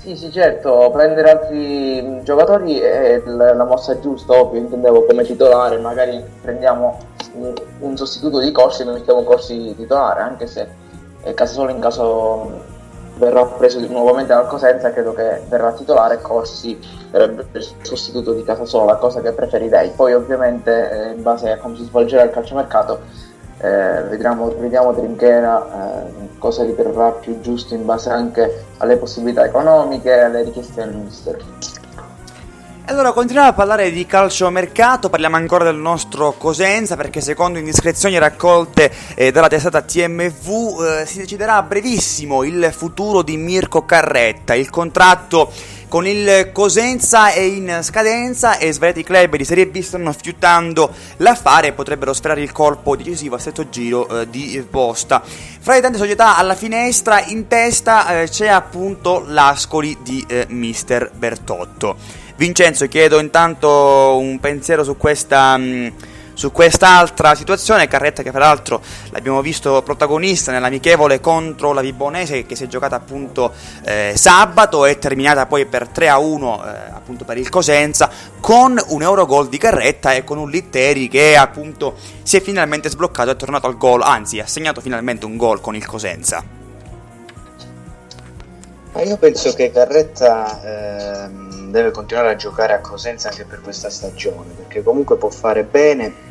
Sì, 0.00 0.16
sì, 0.16 0.32
certo, 0.32 0.90
prendere 0.90 1.30
altri 1.30 2.22
giocatori 2.22 2.78
è 2.78 3.20
la 3.26 3.64
mossa 3.64 3.98
giusta, 4.00 4.32
ovvio, 4.32 4.60
intendevo 4.60 5.04
come 5.04 5.22
titolare, 5.22 5.76
magari 5.76 6.24
prendiamo 6.40 6.98
un 7.80 7.96
sostituto 7.96 8.40
di 8.40 8.52
Corsi 8.52 8.84
noi 8.84 8.94
mettiamo 8.94 9.22
Corsi 9.22 9.74
titolare, 9.76 10.20
anche 10.20 10.46
se 10.46 10.68
è 11.22 11.44
solo 11.46 11.70
in 11.70 11.80
caso 11.80 12.76
verrà 13.16 13.44
preso 13.44 13.80
nuovamente 13.88 14.32
dal 14.32 14.46
Cosenza, 14.46 14.92
credo 14.92 15.12
che 15.12 15.42
verrà 15.48 15.72
titolare 15.72 16.20
Corsi 16.20 16.78
sarebbe 17.10 17.46
il 17.52 17.66
sostituto 17.82 18.32
di 18.32 18.44
Casasola, 18.44 18.96
cosa 18.96 19.20
che 19.20 19.32
preferirei. 19.32 19.90
Poi 19.90 20.14
ovviamente 20.14 20.90
eh, 20.90 21.12
in 21.14 21.22
base 21.22 21.50
a 21.50 21.58
come 21.58 21.76
si 21.76 21.84
svolgerà 21.84 22.22
il 22.22 22.30
calciomercato 22.30 23.00
eh, 23.60 24.02
vediamo, 24.08 24.54
vediamo 24.56 24.94
Trinchera 24.94 26.06
eh, 26.06 26.38
cosa 26.38 26.62
riterrà 26.62 27.10
più 27.10 27.40
giusto 27.40 27.74
in 27.74 27.84
base 27.84 28.08
anche 28.10 28.66
alle 28.78 28.96
possibilità 28.96 29.44
economiche 29.44 30.10
e 30.10 30.20
alle 30.20 30.42
richieste 30.44 30.84
del 30.84 30.94
mister. 30.94 31.44
Allora, 32.88 33.12
continuiamo 33.12 33.50
a 33.50 33.52
parlare 33.52 33.90
di 33.90 34.06
calciomercato, 34.06 35.10
parliamo 35.10 35.36
ancora 35.36 35.64
del 35.64 35.76
nostro 35.76 36.32
Cosenza 36.32 36.96
perché 36.96 37.20
secondo 37.20 37.58
indiscrezioni 37.58 38.16
raccolte 38.16 38.90
eh, 39.14 39.30
dalla 39.30 39.48
testata 39.48 39.82
TMV 39.82 41.02
eh, 41.02 41.06
si 41.06 41.18
deciderà 41.18 41.56
a 41.56 41.62
brevissimo 41.62 42.44
il 42.44 42.72
futuro 42.74 43.20
di 43.20 43.36
Mirko 43.36 43.84
Carretta. 43.84 44.54
Il 44.54 44.70
contratto 44.70 45.52
con 45.88 46.06
il 46.06 46.50
Cosenza 46.50 47.30
è 47.30 47.40
in 47.40 47.80
scadenza 47.82 48.56
e 48.56 48.72
svariati 48.72 49.02
club 49.02 49.36
di 49.36 49.44
Serie 49.44 49.66
B 49.66 49.80
stanno 49.80 50.14
fiutando 50.14 50.90
l'affare 51.18 51.68
e 51.68 51.72
potrebbero 51.72 52.14
sferrare 52.14 52.40
il 52.40 52.52
colpo 52.52 52.96
decisivo 52.96 53.34
a 53.34 53.38
setto 53.38 53.68
giro 53.68 54.08
eh, 54.08 54.30
di 54.30 54.64
posta. 54.68 55.22
Fra 55.22 55.74
le 55.74 55.82
tante 55.82 55.98
società 55.98 56.38
alla 56.38 56.54
finestra 56.54 57.22
in 57.26 57.48
testa 57.48 58.22
eh, 58.22 58.28
c'è 58.28 58.48
appunto 58.48 59.24
l'Ascoli 59.26 59.98
di 60.02 60.24
eh, 60.26 60.46
Mister 60.48 61.10
Bertotto. 61.14 62.26
Vincenzo, 62.38 62.86
chiedo 62.86 63.18
intanto 63.18 64.16
un 64.16 64.38
pensiero 64.38 64.84
su 64.84 64.96
questa, 64.96 65.56
mh, 65.56 65.62
mm, 65.64 65.86
su 66.34 66.52
quest'altra 66.52 67.34
situazione. 67.34 67.88
Carretta, 67.88 68.22
che 68.22 68.30
peraltro 68.30 68.80
l'abbiamo 69.10 69.42
visto 69.42 69.82
protagonista 69.82 70.52
nell'amichevole 70.52 71.18
contro 71.18 71.72
la 71.72 71.80
Vibonese, 71.80 72.46
che 72.46 72.54
si 72.54 72.62
è 72.62 72.66
giocata 72.68 72.94
appunto 72.94 73.52
eh, 73.82 74.12
sabato 74.14 74.86
e 74.86 75.00
terminata 75.00 75.46
poi 75.46 75.66
per 75.66 75.88
3 75.88 76.08
a 76.08 76.18
1 76.18 76.64
eh, 76.64 76.68
appunto 76.92 77.24
per 77.24 77.38
il 77.38 77.48
Cosenza, 77.48 78.08
con 78.38 78.80
un 78.86 79.02
Eurogol 79.02 79.48
di 79.48 79.58
Carretta 79.58 80.12
e 80.12 80.22
con 80.22 80.38
un 80.38 80.48
Litteri 80.48 81.08
che 81.08 81.36
appunto 81.36 81.96
si 82.22 82.36
è 82.36 82.40
finalmente 82.40 82.88
sbloccato 82.88 83.30
e 83.30 83.32
è 83.32 83.36
tornato 83.36 83.66
al 83.66 83.76
gol, 83.76 84.02
anzi 84.02 84.38
ha 84.38 84.46
segnato 84.46 84.80
finalmente 84.80 85.26
un 85.26 85.36
gol 85.36 85.60
con 85.60 85.74
il 85.74 85.84
Cosenza. 85.84 86.57
Io 89.02 89.16
penso 89.16 89.52
che 89.54 89.70
Carretta. 89.70 90.62
Ehm 90.62 91.48
deve 91.70 91.90
continuare 91.90 92.30
a 92.30 92.36
giocare 92.36 92.72
a 92.72 92.80
Cosenza 92.80 93.28
anche 93.28 93.44
per 93.44 93.60
questa 93.60 93.90
stagione, 93.90 94.52
perché 94.56 94.82
comunque 94.82 95.16
può 95.16 95.30
fare 95.30 95.64
bene 95.64 96.26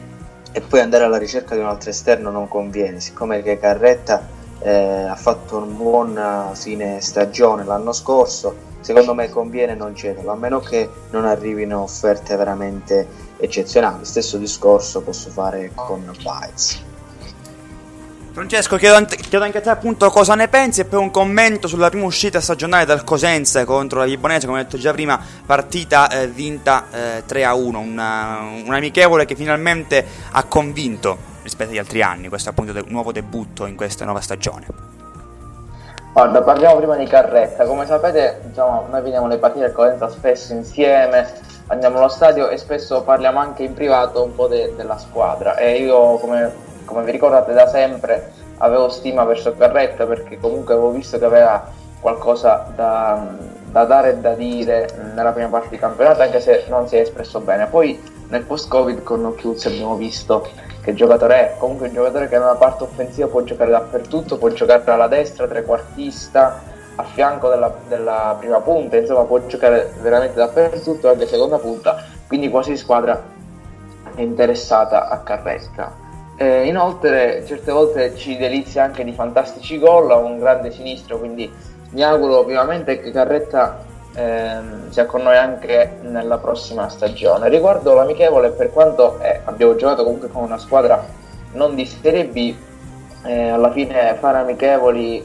e 0.51 0.61
poi 0.61 0.79
andare 0.79 1.03
alla 1.03 1.17
ricerca 1.17 1.55
di 1.55 1.61
un 1.61 1.67
altro 1.67 1.89
esterno 1.89 2.31
non 2.31 2.47
conviene, 2.47 2.99
siccome 2.99 3.41
che 3.43 3.59
Carretta 3.59 4.27
eh, 4.59 5.03
ha 5.03 5.15
fatto 5.15 5.57
un 5.57 5.75
buon 5.75 6.51
fine 6.53 6.99
stagione 7.01 7.63
l'anno 7.63 7.93
scorso, 7.93 8.55
secondo 8.79 9.13
me 9.13 9.29
conviene 9.29 9.75
non 9.75 9.95
cederlo, 9.95 10.31
a 10.31 10.35
meno 10.35 10.59
che 10.59 10.89
non 11.11 11.25
arrivino 11.25 11.81
offerte 11.81 12.35
veramente 12.35 13.07
eccezionali. 13.37 14.05
Stesso 14.05 14.37
discorso 14.37 15.01
posso 15.01 15.29
fare 15.29 15.71
con 15.75 16.11
Bites. 16.17 16.86
Francesco, 18.37 18.77
chiedo, 18.77 19.03
chiedo, 19.05 19.43
anche 19.43 19.57
a 19.57 19.61
te 19.61 19.71
appunto 19.71 20.11
cosa 20.11 20.35
ne 20.35 20.47
pensi 20.47 20.81
e 20.81 20.85
poi 20.85 20.99
un 20.99 21.09
commento 21.09 21.67
sulla 21.67 21.89
prima 21.89 22.05
uscita 22.05 22.39
stagionale 22.39 22.85
del 22.85 23.03
Cosenza 23.03 23.65
contro 23.65 23.97
la 23.97 24.05
Vibonese, 24.05 24.45
come 24.45 24.59
ho 24.59 24.61
detto 24.61 24.77
già 24.77 24.91
prima, 24.91 25.19
partita 25.43 26.07
eh, 26.07 26.27
vinta 26.27 26.85
eh, 26.91 27.23
3 27.25 27.43
a 27.43 27.55
1, 27.55 27.79
una, 27.79 28.41
un 28.63 28.71
amichevole 28.71 29.25
che 29.25 29.33
finalmente 29.33 30.05
ha 30.33 30.43
convinto 30.43 31.17
rispetto 31.41 31.71
agli 31.71 31.79
altri 31.79 32.03
anni, 32.03 32.27
questo 32.27 32.51
appunto 32.51 32.73
un 32.73 32.83
nuovo 32.89 33.11
debutto 33.11 33.65
in 33.65 33.75
questa 33.75 34.05
nuova 34.05 34.21
stagione. 34.21 34.67
Guarda, 36.13 36.43
parliamo 36.43 36.75
prima 36.75 36.95
di 36.95 37.07
Carretta, 37.07 37.65
come 37.65 37.87
sapete 37.87 38.41
diciamo, 38.43 38.85
noi 38.91 39.01
vediamo 39.01 39.25
le 39.25 39.39
partite 39.39 39.65
del 39.65 39.73
Cosenza 39.73 40.09
spesso 40.09 40.53
insieme, 40.53 41.27
andiamo 41.69 41.97
allo 41.97 42.07
stadio 42.07 42.49
e 42.49 42.57
spesso 42.57 43.01
parliamo 43.01 43.39
anche 43.39 43.63
in 43.63 43.73
privato 43.73 44.23
un 44.23 44.35
po' 44.35 44.45
de- 44.45 44.75
della 44.75 44.99
squadra. 44.99 45.57
E 45.57 45.81
io 45.81 46.17
come 46.17 46.65
come 46.87 47.03
vi 47.03 47.11
ricordate 47.11 47.53
da 47.53 47.67
sempre 47.67 48.31
avevo 48.59 48.89
stima 48.89 49.23
verso 49.25 49.53
Carretta 49.55 50.05
perché 50.05 50.39
comunque 50.39 50.73
avevo 50.73 50.89
visto 50.89 51.19
che 51.19 51.25
aveva 51.25 51.69
qualcosa 51.99 52.71
da, 52.73 53.35
da 53.69 53.83
dare 53.83 54.11
e 54.11 54.17
da 54.17 54.33
dire 54.33 54.87
nella 55.13 55.31
prima 55.31 55.49
parte 55.49 55.69
di 55.69 55.77
campionato 55.77 56.21
anche 56.21 56.39
se 56.39 56.65
non 56.69 56.87
si 56.87 56.95
è 56.95 57.01
espresso 57.01 57.39
bene. 57.39 57.67
Poi 57.67 58.01
nel 58.29 58.43
post 58.43 58.67
covid 58.69 59.03
con 59.03 59.25
Occhiuzzi 59.25 59.67
abbiamo 59.67 59.95
visto 59.95 60.47
che 60.81 60.93
giocatore 60.93 61.35
è, 61.35 61.57
comunque 61.57 61.87
un 61.87 61.93
giocatore 61.93 62.29
che 62.29 62.37
nella 62.37 62.55
parte 62.55 62.83
offensiva 62.83 63.27
può 63.27 63.43
giocare 63.43 63.71
dappertutto, 63.71 64.37
può 64.37 64.49
giocare 64.49 64.89
alla 64.89 65.07
destra, 65.07 65.45
trequartista, 65.45 66.61
a 66.95 67.03
fianco 67.03 67.49
della, 67.49 67.73
della 67.87 68.35
prima 68.39 68.59
punta, 68.61 68.97
insomma 68.97 69.23
può 69.23 69.45
giocare 69.45 69.93
veramente 70.01 70.35
dappertutto, 70.35 71.09
anche 71.09 71.27
seconda 71.27 71.57
punta, 71.57 72.03
quindi 72.25 72.49
quasi 72.49 72.75
squadra 72.77 73.21
è 74.15 74.21
interessata 74.21 75.09
a 75.09 75.19
Carresca. 75.19 76.06
Eh, 76.39 76.67
inoltre 76.67 77.43
certe 77.47 77.71
volte 77.71 78.15
ci 78.15 78.37
delizia 78.37 78.83
anche 78.83 79.03
di 79.03 79.11
fantastici 79.11 79.79
gol, 79.79 80.11
ha 80.11 80.17
un 80.17 80.37
grande 80.37 80.69
sinistro, 80.69 81.17
quindi 81.17 81.51
mi 81.91 82.03
auguro 82.03 82.43
vivamente 82.43 82.99
che 82.99 83.09
Carretta 83.09 83.83
ehm, 84.13 84.91
sia 84.91 85.07
con 85.07 85.23
noi 85.23 85.35
anche 85.35 85.97
nella 86.01 86.37
prossima 86.37 86.89
stagione. 86.89 87.49
Riguardo 87.49 87.95
l'amichevole, 87.95 88.51
per 88.51 88.71
quanto 88.71 89.19
eh, 89.19 89.41
abbiamo 89.45 89.75
giocato 89.75 90.03
comunque 90.03 90.29
con 90.29 90.43
una 90.43 90.59
squadra 90.59 91.03
non 91.53 91.73
di 91.73 91.87
Serie 91.87 92.25
B, 92.25 92.53
eh, 93.23 93.49
alla 93.49 93.71
fine 93.71 94.15
fare 94.19 94.37
amichevoli 94.37 95.17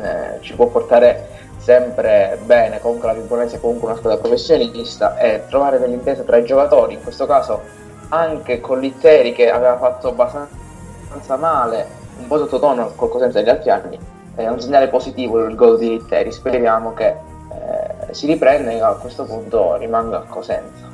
eh, 0.00 0.40
ci 0.40 0.54
può 0.54 0.66
portare 0.66 1.36
sempre 1.58 2.36
bene, 2.44 2.80
comunque 2.80 3.06
la 3.06 3.14
Vibonese 3.14 3.56
è 3.56 3.60
comunque 3.60 3.88
una 3.88 3.96
squadra 3.96 4.18
professionista 4.18 5.16
e 5.18 5.44
trovare 5.48 5.78
dell'intesa 5.78 6.22
tra 6.22 6.36
i 6.36 6.44
giocatori, 6.44 6.94
in 6.94 7.02
questo 7.02 7.26
caso 7.26 7.86
anche 8.08 8.60
con 8.60 8.80
Litteri 8.80 9.32
che 9.32 9.50
aveva 9.50 9.76
fatto 9.78 10.08
abbastanza 10.08 11.36
male, 11.36 11.86
un 12.18 12.26
po' 12.26 12.38
sottotono 12.38 12.92
col 12.94 13.08
Cosenza 13.08 13.38
degli 13.38 13.48
altri 13.48 13.70
anni, 13.70 13.98
è 14.34 14.46
un 14.48 14.60
segnale 14.60 14.88
positivo 14.88 15.44
il 15.44 15.54
gol 15.54 15.78
di 15.78 15.88
Litteri, 15.88 16.32
speriamo 16.32 16.94
che 16.94 17.08
eh, 17.08 18.12
si 18.14 18.26
riprenda 18.26 18.70
e 18.70 18.80
a 18.80 18.92
questo 18.92 19.24
punto 19.24 19.76
rimanga 19.76 20.18
a 20.18 20.22
Cosenza. 20.22 20.87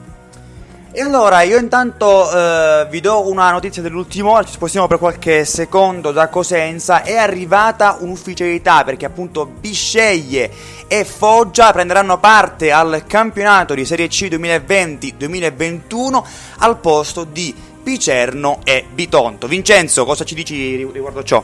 E 0.97 1.01
allora 1.01 1.43
io 1.43 1.59
intanto 1.59 2.31
eh, 2.31 2.87
vi 2.89 3.01
do 3.01 3.29
una 3.29 3.51
notizia 3.51 3.83
dell'ultimo 3.83 4.31
ora, 4.31 4.45
ci 4.45 4.53
spostiamo 4.53 4.87
per 4.87 4.99
qualche 4.99 5.45
secondo 5.45 6.13
da 6.13 6.29
Cosenza, 6.29 7.03
è 7.03 7.17
arrivata 7.17 7.97
un'ufficialità 7.99 8.85
perché 8.85 9.05
appunto 9.05 9.45
Bisceglie 9.45 10.49
e 10.87 11.05
Foggia 11.05 11.73
prenderanno 11.73 12.21
parte 12.21 12.71
al 12.71 13.03
campionato 13.09 13.75
di 13.75 13.85
Serie 13.85 14.07
C 14.07 14.29
2020-2021 14.31 16.23
al 16.59 16.79
posto 16.79 17.25
di 17.25 17.53
Picerno 17.83 18.61
e 18.63 18.87
Bitonto. 18.89 19.49
Vincenzo, 19.49 20.05
cosa 20.05 20.23
ci 20.23 20.37
dici 20.37 20.77
riguardo 20.93 21.25
ciò? 21.25 21.43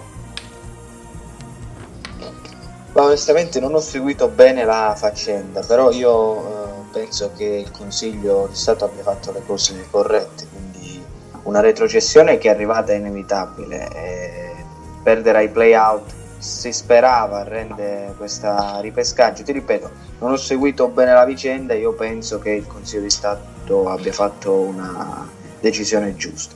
Ma 2.92 3.02
onestamente 3.02 3.58
non 3.58 3.74
ho 3.74 3.80
seguito 3.80 4.28
bene 4.28 4.64
la 4.64 4.94
faccenda, 4.96 5.60
però 5.62 5.90
io 5.90 6.59
eh, 6.59 6.59
penso 6.90 7.32
che 7.36 7.44
il 7.44 7.70
Consiglio 7.70 8.46
di 8.48 8.56
Stato 8.56 8.84
abbia 8.84 9.02
fatto 9.02 9.32
le 9.32 9.42
cose 9.46 9.86
corrette, 9.90 10.46
quindi 10.52 11.02
una 11.44 11.60
retrocessione 11.60 12.38
che 12.38 12.48
è 12.48 12.52
arrivata 12.52 12.92
inevitabile. 12.92 13.88
E 13.94 14.54
perdere 15.02 15.38
ai 15.38 15.48
play-out 15.48 16.12
si 16.38 16.72
sperava 16.72 17.42
rende 17.42 18.14
questa 18.16 18.80
ripescaggio. 18.80 19.42
Ti 19.42 19.52
ripeto, 19.52 19.90
non 20.20 20.32
ho 20.32 20.36
seguito 20.36 20.88
bene 20.88 21.12
la 21.12 21.24
vicenda, 21.24 21.74
io 21.74 21.92
penso 21.94 22.38
che 22.38 22.50
il 22.50 22.66
Consiglio 22.66 23.02
di 23.02 23.10
Stato 23.10 23.88
abbia 23.88 24.12
fatto 24.12 24.52
una 24.52 25.28
decisione 25.60 26.14
giusta. 26.16 26.54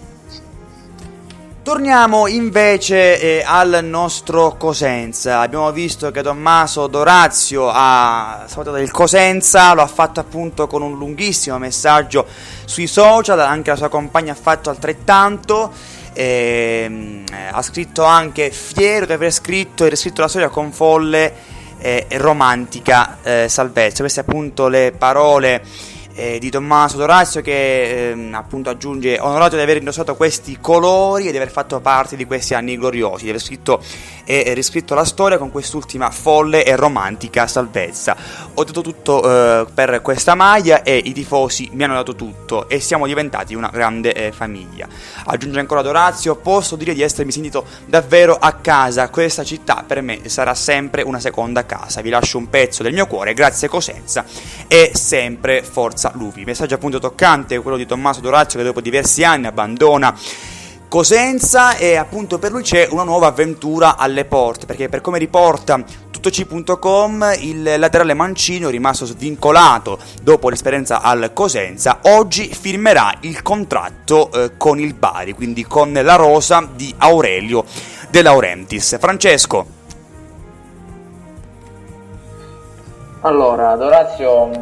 Torniamo 1.64 2.26
invece 2.26 3.18
eh, 3.18 3.42
al 3.42 3.80
nostro 3.82 4.54
Cosenza. 4.58 5.40
Abbiamo 5.40 5.72
visto 5.72 6.10
che 6.10 6.22
Tommaso 6.22 6.88
Dorazio 6.88 7.70
ha 7.72 8.44
salutato 8.46 8.76
il 8.76 8.90
Cosenza, 8.90 9.72
lo 9.72 9.80
ha 9.80 9.86
fatto 9.86 10.20
appunto 10.20 10.66
con 10.66 10.82
un 10.82 10.98
lunghissimo 10.98 11.56
messaggio 11.56 12.26
sui 12.66 12.86
social, 12.86 13.40
anche 13.40 13.70
la 13.70 13.76
sua 13.76 13.88
compagna 13.88 14.32
ha 14.32 14.36
fatto 14.36 14.68
altrettanto. 14.68 15.72
Eh, 16.12 17.24
ha 17.50 17.62
scritto 17.62 18.04
anche 18.04 18.50
fiero 18.50 19.06
di 19.06 19.12
aver 19.14 19.32
scritto 19.32 19.86
e 19.86 19.88
riscritto 19.88 20.20
la 20.20 20.28
storia 20.28 20.48
con 20.50 20.70
folle 20.70 21.32
e 21.78 22.04
eh, 22.06 22.18
romantica 22.18 23.20
eh, 23.22 23.48
salvezza. 23.48 24.02
Queste 24.02 24.20
appunto 24.20 24.68
le 24.68 24.92
parole 24.92 25.64
eh, 26.14 26.38
di 26.38 26.50
Tommaso 26.50 26.96
Dorazio 26.96 27.40
che 27.40 28.10
ehm, 28.10 28.34
appunto 28.34 28.70
aggiunge 28.70 29.18
onorato 29.18 29.56
di 29.56 29.62
aver 29.62 29.78
indossato 29.78 30.14
questi 30.14 30.58
colori 30.60 31.26
e 31.26 31.30
di 31.30 31.36
aver 31.36 31.50
fatto 31.50 31.80
parte 31.80 32.16
di 32.16 32.24
questi 32.24 32.54
anni 32.54 32.76
gloriosi, 32.78 33.24
di 33.24 33.30
aver 33.30 33.42
scritto 33.42 33.82
e 34.24 34.52
riscritto 34.54 34.94
la 34.94 35.04
storia 35.04 35.38
con 35.38 35.50
quest'ultima 35.50 36.10
folle 36.10 36.64
e 36.64 36.76
romantica 36.76 37.46
salvezza. 37.46 38.16
Ho 38.54 38.64
dato 38.64 38.80
tutto 38.80 39.22
eh, 39.22 39.66
per 39.72 40.00
questa 40.02 40.34
maglia 40.34 40.82
e 40.82 40.96
i 40.96 41.12
tifosi 41.12 41.70
mi 41.72 41.84
hanno 41.84 41.94
dato 41.94 42.14
tutto 42.14 42.68
e 42.68 42.80
siamo 42.80 43.06
diventati 43.06 43.54
una 43.54 43.70
grande 43.72 44.12
eh, 44.12 44.32
famiglia. 44.32 44.88
Aggiunge 45.24 45.60
ancora 45.60 45.82
Dorazio, 45.82 46.36
posso 46.36 46.76
dire 46.76 46.94
di 46.94 47.02
essermi 47.02 47.32
sentito 47.32 47.64
davvero 47.86 48.36
a 48.36 48.52
casa, 48.52 49.08
questa 49.08 49.44
città 49.44 49.84
per 49.86 50.00
me 50.02 50.28
sarà 50.28 50.54
sempre 50.54 51.02
una 51.02 51.20
seconda 51.20 51.66
casa, 51.66 52.00
vi 52.00 52.10
lascio 52.10 52.38
un 52.38 52.48
pezzo 52.48 52.82
del 52.82 52.92
mio 52.92 53.06
cuore, 53.06 53.34
grazie 53.34 53.68
Cosenza 53.68 54.24
e 54.68 54.92
sempre 54.94 55.62
forza 55.62 56.12
Lupi. 56.14 56.44
Messaggio 56.44 56.74
appunto 56.74 56.98
toccante, 56.98 57.58
quello 57.60 57.76
di 57.76 57.86
Tommaso 57.86 58.20
Dorazio 58.20 58.58
che 58.58 58.64
dopo 58.64 58.80
diversi 58.80 59.24
anni 59.24 59.46
abbandona 59.46 60.14
Cosenza 60.94 61.76
e 61.76 61.96
appunto 61.96 62.38
per 62.38 62.52
lui 62.52 62.62
c'è 62.62 62.86
una 62.88 63.02
nuova 63.02 63.26
avventura 63.26 63.96
alle 63.96 64.24
porte 64.26 64.64
perché 64.64 64.88
per 64.88 65.00
come 65.00 65.18
riporta 65.18 65.82
tuttoc.com 66.08 67.32
il 67.40 67.80
laterale 67.80 68.14
mancino 68.14 68.68
rimasto 68.68 69.04
svincolato 69.04 69.98
dopo 70.22 70.48
l'esperienza 70.50 71.00
al 71.00 71.32
Cosenza. 71.32 71.98
Oggi 72.02 72.44
firmerà 72.44 73.12
il 73.22 73.42
contratto 73.42 74.30
eh, 74.30 74.52
con 74.56 74.78
il 74.78 74.94
Bari 74.94 75.32
quindi 75.32 75.64
con 75.64 75.92
la 75.92 76.14
rosa 76.14 76.64
di 76.72 76.94
Aurelio 76.98 77.64
De 78.08 78.22
Laurentiis. 78.22 78.96
Francesco. 79.00 79.66
Allora 83.22 83.74
Dorazio 83.74 84.46
mm, 84.46 84.52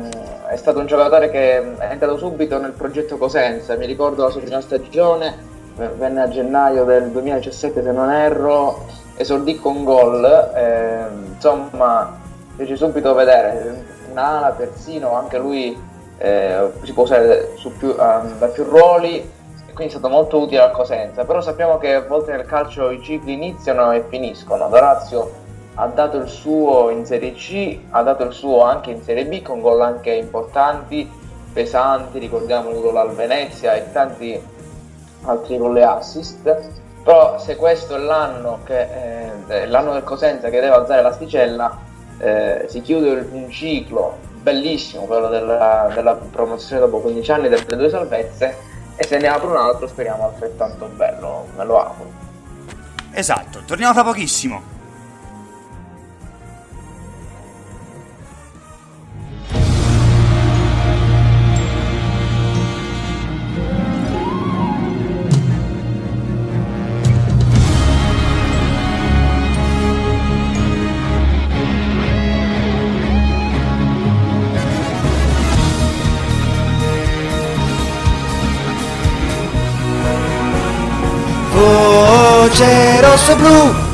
è 0.48 0.56
stato 0.56 0.78
un 0.78 0.86
giocatore 0.86 1.30
che 1.30 1.76
è 1.76 1.90
entrato 1.90 2.16
subito 2.16 2.58
nel 2.58 2.72
progetto 2.72 3.18
Cosenza. 3.18 3.76
Mi 3.76 3.84
ricordo 3.84 4.22
la 4.22 4.30
sua 4.30 4.40
prima 4.40 4.62
stagione 4.62 5.50
venne 5.74 6.22
a 6.22 6.28
gennaio 6.28 6.84
del 6.84 7.10
2017 7.10 7.82
se 7.82 7.92
non 7.92 8.10
erro, 8.10 8.86
esordì 9.16 9.56
con 9.58 9.84
gol, 9.84 10.24
eh, 10.54 11.06
insomma 11.34 12.18
fece 12.56 12.76
subito 12.76 13.14
vedere 13.14 13.84
un'ala, 14.10 14.50
persino 14.50 15.14
anche 15.14 15.38
lui 15.38 15.76
eh, 16.18 16.70
si 16.82 16.92
può 16.92 17.04
usare 17.04 17.54
più, 17.78 17.88
um, 17.88 18.38
da 18.38 18.46
più 18.48 18.64
ruoli 18.64 19.40
quindi 19.72 19.94
è 19.94 19.98
stato 19.98 20.12
molto 20.12 20.38
utile 20.38 20.60
al 20.60 20.70
Cosenza, 20.70 21.24
però 21.24 21.40
sappiamo 21.40 21.78
che 21.78 21.94
a 21.94 22.02
volte 22.02 22.32
nel 22.32 22.44
calcio 22.44 22.90
i 22.90 23.02
cicli 23.02 23.32
iniziano 23.32 23.90
e 23.92 24.04
finiscono, 24.08 24.68
Dorazio 24.68 25.40
ha 25.74 25.86
dato 25.86 26.18
il 26.18 26.28
suo 26.28 26.90
in 26.90 27.06
Serie 27.06 27.32
C, 27.32 27.78
ha 27.90 28.02
dato 28.02 28.24
il 28.24 28.32
suo 28.32 28.62
anche 28.62 28.90
in 28.90 29.02
Serie 29.02 29.24
B 29.24 29.40
con 29.40 29.62
gol 29.62 29.80
anche 29.80 30.10
importanti, 30.12 31.10
pesanti, 31.52 32.18
ricordiamo 32.18 32.70
il 32.70 32.80
gol 32.80 32.96
al 32.98 33.14
Venezia 33.14 33.72
e 33.72 33.90
tanti 33.92 34.40
altri 35.24 35.58
con 35.58 35.72
le 35.72 35.84
assist 35.84 36.80
però 37.02 37.36
se 37.38 37.56
questo 37.56 37.96
è 37.96 37.98
l'anno, 37.98 38.60
che, 38.64 39.32
eh, 39.48 39.66
l'anno 39.66 39.92
del 39.92 40.04
Cosenza 40.04 40.48
che 40.50 40.60
deve 40.60 40.74
alzare 40.74 41.02
l'asticella 41.02 41.76
eh, 42.18 42.66
si 42.68 42.80
chiude 42.80 43.26
un 43.30 43.50
ciclo 43.50 44.18
bellissimo 44.40 45.04
quello 45.04 45.28
della, 45.28 45.90
della 45.94 46.14
promozione 46.14 46.80
dopo 46.80 47.00
15 47.00 47.32
anni 47.32 47.48
delle 47.48 47.76
due 47.76 47.90
salvezze 47.90 48.56
e 48.94 49.04
se 49.04 49.18
ne 49.18 49.26
apre 49.26 49.48
un 49.48 49.56
altro 49.56 49.88
speriamo 49.88 50.24
altrettanto 50.24 50.86
bello 50.94 51.46
me 51.56 51.64
lo 51.64 51.80
auguro. 51.84 52.10
Esatto 53.12 53.62
torniamo 53.66 53.92
fra 53.92 54.04
pochissimo 54.04 54.71
voce 83.36 83.91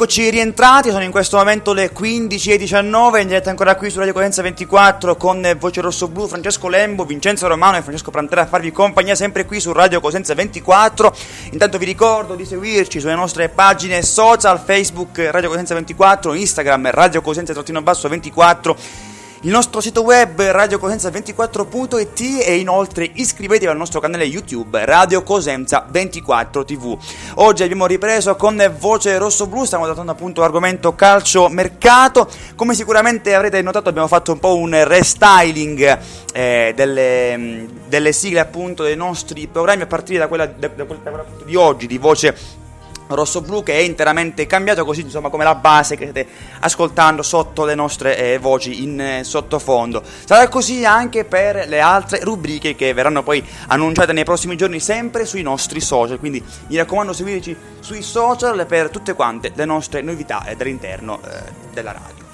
Eccoci 0.00 0.30
rientrati, 0.30 0.90
sono 0.90 1.02
in 1.02 1.10
questo 1.10 1.38
momento 1.38 1.72
le 1.72 1.90
15.19, 1.92 3.20
in 3.20 3.26
diretta 3.26 3.50
ancora 3.50 3.74
qui 3.74 3.90
su 3.90 3.98
Radio 3.98 4.12
Cosenza 4.12 4.42
24 4.42 5.16
con 5.16 5.56
Voce 5.58 5.80
Rosso 5.80 6.06
Blu, 6.06 6.28
Francesco 6.28 6.68
Lembo, 6.68 7.04
Vincenzo 7.04 7.48
Romano 7.48 7.78
e 7.78 7.82
Francesco 7.82 8.12
Prantera 8.12 8.42
a 8.42 8.46
farvi 8.46 8.70
compagnia 8.70 9.16
sempre 9.16 9.44
qui 9.44 9.58
su 9.58 9.72
Radio 9.72 9.98
Cosenza 9.98 10.34
24. 10.34 11.12
Intanto 11.50 11.78
vi 11.78 11.84
ricordo 11.84 12.36
di 12.36 12.44
seguirci 12.44 13.00
sulle 13.00 13.16
nostre 13.16 13.48
pagine 13.48 14.00
social, 14.02 14.62
Facebook 14.64 15.18
Radio 15.32 15.48
Cosenza 15.48 15.74
24, 15.74 16.32
Instagram 16.32 16.92
Radio 16.92 17.20
Cosenza-24 17.20 19.07
il 19.42 19.50
nostro 19.50 19.80
sito 19.80 20.02
web 20.02 20.40
radiocosenza24.it 20.40 22.42
e 22.44 22.56
inoltre 22.56 23.08
iscrivetevi 23.12 23.70
al 23.70 23.76
nostro 23.76 24.00
canale 24.00 24.24
YouTube 24.24 24.84
Radio 24.84 25.22
Cosenza 25.22 25.86
24 25.88 26.64
TV. 26.64 26.98
Oggi 27.34 27.62
abbiamo 27.62 27.86
ripreso 27.86 28.34
con 28.34 28.74
Voce 28.78 29.16
Rosso 29.16 29.46
Blu, 29.46 29.64
stiamo 29.64 29.84
trattando 29.84 30.10
appunto 30.10 30.40
l'argomento 30.40 30.96
calcio 30.96 31.48
mercato. 31.48 32.28
Come 32.56 32.74
sicuramente 32.74 33.32
avrete 33.34 33.62
notato 33.62 33.88
abbiamo 33.88 34.08
fatto 34.08 34.32
un 34.32 34.40
po' 34.40 34.56
un 34.56 34.84
restyling 34.84 35.98
eh, 36.32 36.72
delle, 36.74 37.68
delle, 37.86 38.12
sigle 38.12 38.40
appunto 38.40 38.82
dei 38.82 38.96
nostri 38.96 39.46
programmi 39.46 39.82
a 39.82 39.86
partire 39.86 40.18
da 40.18 40.26
quella, 40.26 40.46
da, 40.46 40.66
da 40.66 40.84
quella 40.84 41.24
di 41.44 41.54
oggi 41.54 41.86
di 41.86 41.98
Voce 41.98 42.66
rosso-blu 43.08 43.62
che 43.62 43.74
è 43.74 43.80
interamente 43.80 44.46
cambiato 44.46 44.84
così 44.84 45.02
insomma 45.02 45.28
come 45.28 45.44
la 45.44 45.54
base 45.54 45.96
che 45.96 46.04
state 46.06 46.26
ascoltando 46.60 47.22
sotto 47.22 47.64
le 47.64 47.74
nostre 47.74 48.16
eh, 48.16 48.38
voci 48.38 48.82
in 48.82 49.00
eh, 49.00 49.24
sottofondo. 49.24 50.02
Sarà 50.24 50.48
così 50.48 50.84
anche 50.84 51.24
per 51.24 51.66
le 51.68 51.80
altre 51.80 52.20
rubriche 52.22 52.74
che 52.74 52.92
verranno 52.92 53.22
poi 53.22 53.44
annunciate 53.68 54.12
nei 54.12 54.24
prossimi 54.24 54.56
giorni 54.56 54.80
sempre 54.80 55.24
sui 55.24 55.42
nostri 55.42 55.80
social. 55.80 56.18
Quindi 56.18 56.42
mi 56.68 56.76
raccomando 56.76 57.12
seguiteci 57.12 57.56
sui 57.80 58.02
social 58.02 58.66
per 58.66 58.90
tutte 58.90 59.14
quante 59.14 59.52
le 59.54 59.64
nostre 59.64 60.02
novità 60.02 60.44
eh, 60.44 60.56
dall'interno 60.56 61.20
eh, 61.24 61.52
della 61.72 61.92
radio 61.92 62.26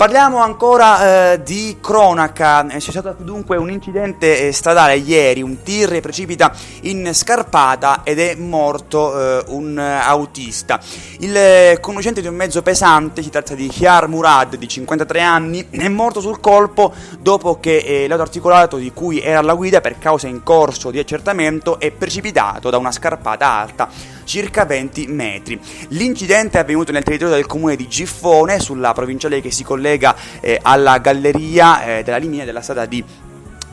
Parliamo 0.00 0.38
ancora 0.38 1.32
eh, 1.32 1.42
di 1.42 1.76
cronaca, 1.78 2.64
c'è 2.64 2.80
stato 2.80 3.16
dunque 3.18 3.58
un 3.58 3.70
incidente 3.70 4.46
eh, 4.46 4.50
stradale 4.50 4.96
ieri, 4.96 5.42
un 5.42 5.62
tir 5.62 6.00
precipita 6.00 6.54
in 6.84 7.10
scarpata 7.12 8.00
ed 8.02 8.18
è 8.18 8.34
morto 8.34 9.40
eh, 9.40 9.44
un 9.48 9.76
autista. 9.76 10.80
Il 11.18 11.36
eh, 11.36 11.78
conducente 11.82 12.22
di 12.22 12.28
un 12.28 12.34
mezzo 12.34 12.62
pesante, 12.62 13.22
si 13.22 13.28
tratta 13.28 13.54
di 13.54 13.68
Chiar 13.68 14.08
Murad 14.08 14.56
di 14.56 14.66
53 14.66 15.20
anni, 15.20 15.66
è 15.68 15.88
morto 15.88 16.20
sul 16.20 16.40
colpo 16.40 16.94
dopo 17.18 17.60
che 17.60 17.76
eh, 17.76 18.10
articolato 18.10 18.78
di 18.78 18.92
cui 18.94 19.20
era 19.20 19.40
alla 19.40 19.52
guida 19.52 19.82
per 19.82 19.98
causa 19.98 20.28
in 20.28 20.42
corso 20.42 20.90
di 20.90 20.98
accertamento 20.98 21.78
è 21.78 21.90
precipitato 21.90 22.70
da 22.70 22.78
una 22.78 22.90
scarpata 22.90 23.46
alta 23.46 24.18
circa 24.30 24.64
20 24.64 25.08
metri. 25.08 25.60
L'incidente 25.88 26.56
è 26.58 26.60
avvenuto 26.60 26.92
nel 26.92 27.02
territorio 27.02 27.34
del 27.34 27.46
comune 27.46 27.74
di 27.74 27.88
Giffone, 27.88 28.60
sulla 28.60 28.92
provinciale 28.92 29.40
che 29.40 29.50
si 29.50 29.64
collega 29.64 30.14
eh, 30.38 30.56
alla 30.62 30.98
galleria 30.98 31.98
eh, 31.98 32.02
della 32.04 32.16
linea 32.16 32.44
della 32.44 32.60
strada 32.62 32.86
di 32.86 33.04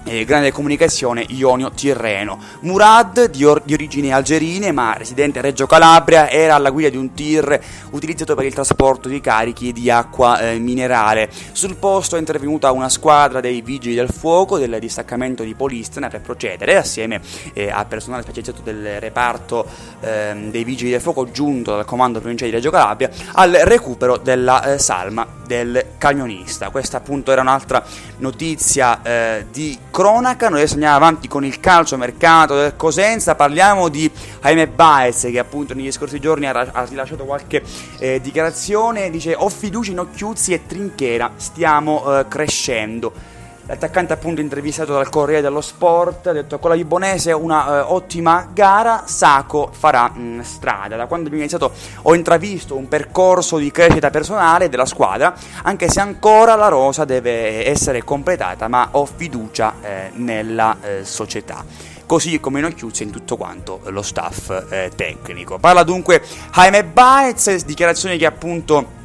eh, 0.07 0.25
grande 0.25 0.51
comunicazione 0.51 1.25
Ionio-Tirreno. 1.27 2.39
Murad, 2.61 3.25
di, 3.29 3.43
or- 3.43 3.61
di, 3.63 3.73
origini 3.73 4.13
algerine 4.13 4.71
ma 4.71 4.93
residente 4.93 5.39
a 5.39 5.41
Reggio 5.41 5.67
Calabria, 5.67 6.29
era 6.29 6.55
alla 6.55 6.69
guida 6.69 6.89
di 6.89 6.97
un 6.97 7.13
tir 7.13 7.59
utilizzato 7.91 8.35
per 8.35 8.45
il 8.45 8.53
trasporto 8.53 9.07
di 9.07 9.19
carichi 9.21 9.73
di 9.73 9.89
acqua 9.89 10.39
eh, 10.39 10.59
minerale. 10.59 11.29
Sul 11.51 11.75
posto 11.75 12.15
è 12.15 12.19
intervenuta 12.19 12.71
una 12.71 12.89
squadra 12.89 13.39
dei 13.39 13.61
vigili 13.61 13.95
del 13.95 14.09
fuoco 14.09 14.57
del 14.57 14.77
distaccamento 14.79 15.43
di 15.43 15.53
Polistena 15.53 16.07
per 16.07 16.21
procedere, 16.21 16.77
assieme 16.77 17.21
eh, 17.53 17.69
al 17.69 17.87
personale 17.87 18.23
specializzato 18.23 18.61
del 18.63 18.99
reparto 18.99 19.65
ehm, 19.99 20.51
dei 20.51 20.63
vigili 20.63 20.91
del 20.91 21.01
fuoco 21.01 21.29
giunto 21.31 21.75
dal 21.75 21.85
comando 21.85 22.19
provinciale 22.19 22.49
di 22.51 22.57
Reggio 22.57 22.71
Calabria, 22.71 23.09
al 23.33 23.51
recupero 23.51 24.17
della 24.17 24.73
eh, 24.73 24.79
salma 24.79 25.27
del 25.45 25.83
camionista. 25.97 26.69
Questa 26.69 26.97
appunto 26.97 27.31
era 27.31 27.41
un'altra 27.41 27.83
notizia 28.17 29.01
eh, 29.01 29.45
di 29.51 29.77
cronaca, 29.97 30.47
noi 30.49 30.59
adesso 30.59 30.75
andiamo 30.75 30.95
avanti 30.95 31.27
con 31.27 31.43
il 31.43 31.59
calcio 31.59 31.97
mercato 31.97 32.53
del 32.53 32.75
Cosenza, 32.75 33.33
parliamo 33.33 33.89
di 33.89 34.07
Jaime 34.41 34.67
Baez 34.67 35.21
che 35.31 35.39
appunto 35.39 35.73
negli 35.73 35.91
scorsi 35.91 36.19
giorni 36.19 36.45
ha, 36.45 36.51
ha 36.71 36.83
rilasciato 36.83 37.25
qualche 37.25 37.63
eh, 37.97 38.21
dichiarazione, 38.21 39.09
dice 39.09 39.33
ho 39.35 39.49
fiducia 39.49 39.89
in 39.89 39.97
Occhiuzzi 39.97 40.53
e 40.53 40.67
Trinchera, 40.67 41.31
stiamo 41.37 42.19
eh, 42.19 42.27
crescendo. 42.27 43.36
L'attaccante 43.67 44.13
appunto 44.13 44.39
intervistato 44.39 44.93
dal 44.93 45.09
Corriere 45.09 45.41
dello 45.41 45.59
Sport 45.59 46.27
ha 46.27 46.31
detto 46.31 46.57
con 46.57 46.69
la 46.69 46.77
Vibonese 46.77 47.33
una 47.33 47.83
uh, 47.83 47.93
ottima 47.93 48.47
gara, 48.53 49.03
Saco 49.05 49.71
farà 49.73 50.09
mh, 50.09 50.21
mm, 50.21 50.39
strada. 50.39 50.95
Da 50.95 51.05
quando 51.05 51.25
abbiamo 51.27 51.43
iniziato 51.43 51.73
ho 52.03 52.15
intravisto 52.15 52.77
un 52.77 52.87
percorso 52.87 53.57
di 53.57 53.69
crescita 53.69 54.09
personale 54.09 54.69
della 54.69 54.85
squadra, 54.85 55.35
anche 55.63 55.89
se 55.89 55.99
ancora 55.99 56.55
la 56.55 56.69
rosa 56.69 57.03
deve 57.03 57.67
essere 57.67 58.05
completata, 58.05 58.69
ma 58.69 58.87
ho 58.91 59.05
fiducia 59.05 59.73
eh, 59.81 60.11
nella 60.13 60.77
eh, 60.81 61.03
società 61.03 61.65
così 62.05 62.39
come 62.39 62.61
in 62.61 62.73
Chiuzzi 62.73 63.03
in 63.03 63.11
tutto 63.11 63.35
quanto 63.35 63.81
lo 63.87 64.01
staff 64.01 64.49
eh, 64.69 64.91
tecnico. 64.95 65.57
Parla 65.59 65.83
dunque 65.83 66.23
Jaime 66.53 66.85
Baez, 66.85 67.65
dichiarazioni 67.65 68.17
che 68.17 68.25
appunto 68.25 68.96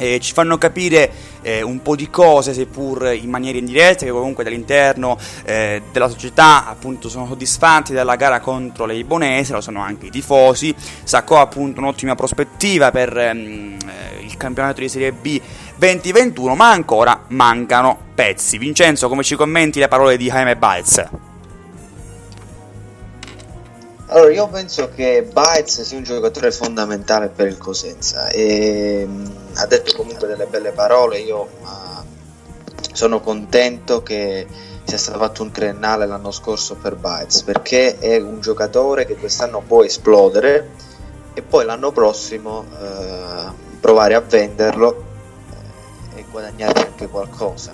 eh, 0.00 0.18
ci 0.18 0.32
fanno 0.32 0.56
capire 0.56 1.12
eh, 1.42 1.62
un 1.62 1.82
po' 1.82 1.94
di 1.94 2.08
cose, 2.08 2.54
seppur 2.54 3.12
in 3.12 3.28
maniera 3.28 3.58
indiretta, 3.58 4.04
che 4.04 4.10
comunque 4.10 4.42
dall'interno 4.42 5.18
eh, 5.44 5.82
della 5.92 6.08
società 6.08 6.66
appunto 6.66 7.08
sono 7.08 7.26
soddisfatti 7.26 7.92
della 7.92 8.16
gara 8.16 8.40
contro 8.40 8.86
le 8.86 8.94
Ibonese, 8.94 9.52
lo 9.52 9.60
sono 9.60 9.80
anche 9.80 10.06
i 10.06 10.10
tifosi. 10.10 10.74
Sacco 11.04 11.38
appunto 11.38 11.80
un'ottima 11.80 12.14
prospettiva 12.14 12.90
per 12.90 13.16
ehm, 13.16 13.76
eh, 13.86 14.24
il 14.24 14.36
campionato 14.36 14.80
di 14.80 14.88
Serie 14.88 15.12
B 15.12 15.40
2021, 15.76 16.54
ma 16.54 16.70
ancora 16.70 17.24
mancano 17.28 17.98
pezzi. 18.14 18.58
Vincenzo, 18.58 19.08
come 19.08 19.22
ci 19.22 19.36
commenti 19.36 19.78
le 19.78 19.88
parole 19.88 20.16
di 20.16 20.28
Jaime 20.28 20.56
Baez? 20.56 21.29
Allora, 24.12 24.32
io 24.32 24.48
penso 24.48 24.90
che 24.92 25.22
Baez 25.22 25.82
sia 25.82 25.96
un 25.96 26.02
giocatore 26.02 26.50
fondamentale 26.50 27.28
per 27.28 27.46
il 27.46 27.58
Cosenza 27.58 28.26
e 28.26 29.04
mm, 29.06 29.26
ha 29.54 29.66
detto 29.66 29.94
comunque 29.94 30.26
delle 30.26 30.46
belle 30.46 30.72
parole. 30.72 31.18
Io 31.18 31.48
sono 32.92 33.20
contento 33.20 34.02
che 34.02 34.48
sia 34.82 34.98
stato 34.98 35.18
fatto 35.20 35.42
un 35.44 35.52
triennale 35.52 36.08
l'anno 36.08 36.32
scorso 36.32 36.74
per 36.74 36.96
Baez 36.96 37.42
perché 37.42 37.98
è 38.00 38.16
un 38.16 38.40
giocatore 38.40 39.06
che 39.06 39.14
quest'anno 39.14 39.62
può 39.64 39.84
esplodere 39.84 40.70
e 41.32 41.42
poi 41.42 41.64
l'anno 41.64 41.92
prossimo 41.92 42.64
uh, 42.68 43.78
provare 43.78 44.14
a 44.14 44.20
venderlo 44.20 45.04
uh, 45.50 46.18
e 46.18 46.24
guadagnare 46.28 46.80
anche 46.80 47.06
qualcosa. 47.06 47.72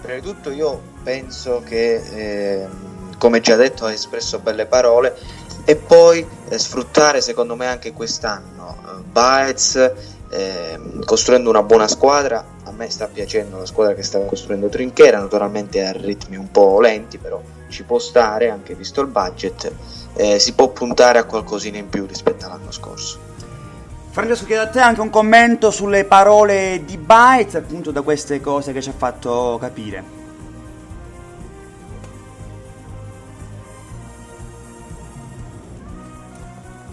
Prima 0.00 0.20
di 0.20 0.24
tutto, 0.24 0.52
io 0.52 0.80
penso 1.02 1.60
che. 1.66 1.94
Eh, 1.94 2.92
come 3.24 3.40
già 3.40 3.56
detto 3.56 3.86
ha 3.86 3.92
espresso 3.92 4.38
belle 4.38 4.66
parole 4.66 5.16
e 5.64 5.76
poi 5.76 6.26
eh, 6.50 6.58
sfruttare 6.58 7.22
secondo 7.22 7.56
me 7.56 7.66
anche 7.66 7.94
quest'anno 7.94 8.76
eh, 8.84 9.00
Baez 9.00 9.92
eh, 10.28 10.78
costruendo 11.06 11.48
una 11.48 11.62
buona 11.62 11.88
squadra. 11.88 12.44
A 12.64 12.70
me 12.72 12.90
sta 12.90 13.06
piacendo 13.06 13.56
la 13.56 13.64
squadra 13.64 13.94
che 13.94 14.02
sta 14.02 14.18
costruendo 14.26 14.68
Trinchera 14.68 15.18
naturalmente 15.20 15.82
a 15.82 15.92
ritmi 15.92 16.36
un 16.36 16.50
po' 16.50 16.78
lenti 16.80 17.16
però 17.16 17.40
ci 17.68 17.84
può 17.84 17.98
stare 17.98 18.50
anche 18.50 18.74
visto 18.74 19.00
il 19.00 19.06
budget 19.06 19.72
eh, 20.16 20.38
si 20.38 20.52
può 20.52 20.68
puntare 20.68 21.18
a 21.18 21.24
qualcosina 21.24 21.78
in 21.78 21.88
più 21.88 22.04
rispetto 22.04 22.44
all'anno 22.44 22.72
scorso. 22.72 23.18
Francesco 24.10 24.44
chiedo 24.44 24.64
a 24.64 24.68
te 24.68 24.80
anche 24.80 25.00
un 25.00 25.08
commento 25.08 25.70
sulle 25.70 26.04
parole 26.04 26.82
di 26.84 26.98
Baez 26.98 27.54
appunto 27.54 27.90
da 27.90 28.02
queste 28.02 28.42
cose 28.42 28.74
che 28.74 28.82
ci 28.82 28.90
ha 28.90 28.94
fatto 28.94 29.56
capire 29.58 30.23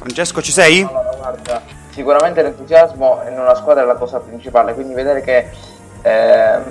Francesco, 0.01 0.41
ci 0.41 0.51
sei? 0.51 0.81
Allora, 0.81 1.15
guarda, 1.15 1.61
sicuramente 1.91 2.41
l'entusiasmo 2.41 3.21
in 3.29 3.37
una 3.37 3.53
squadra 3.53 3.83
è 3.83 3.85
la 3.85 3.93
cosa 3.93 4.17
principale, 4.19 4.73
quindi 4.73 4.95
vedere 4.95 5.21
che, 5.21 5.47
ehm, 6.01 6.63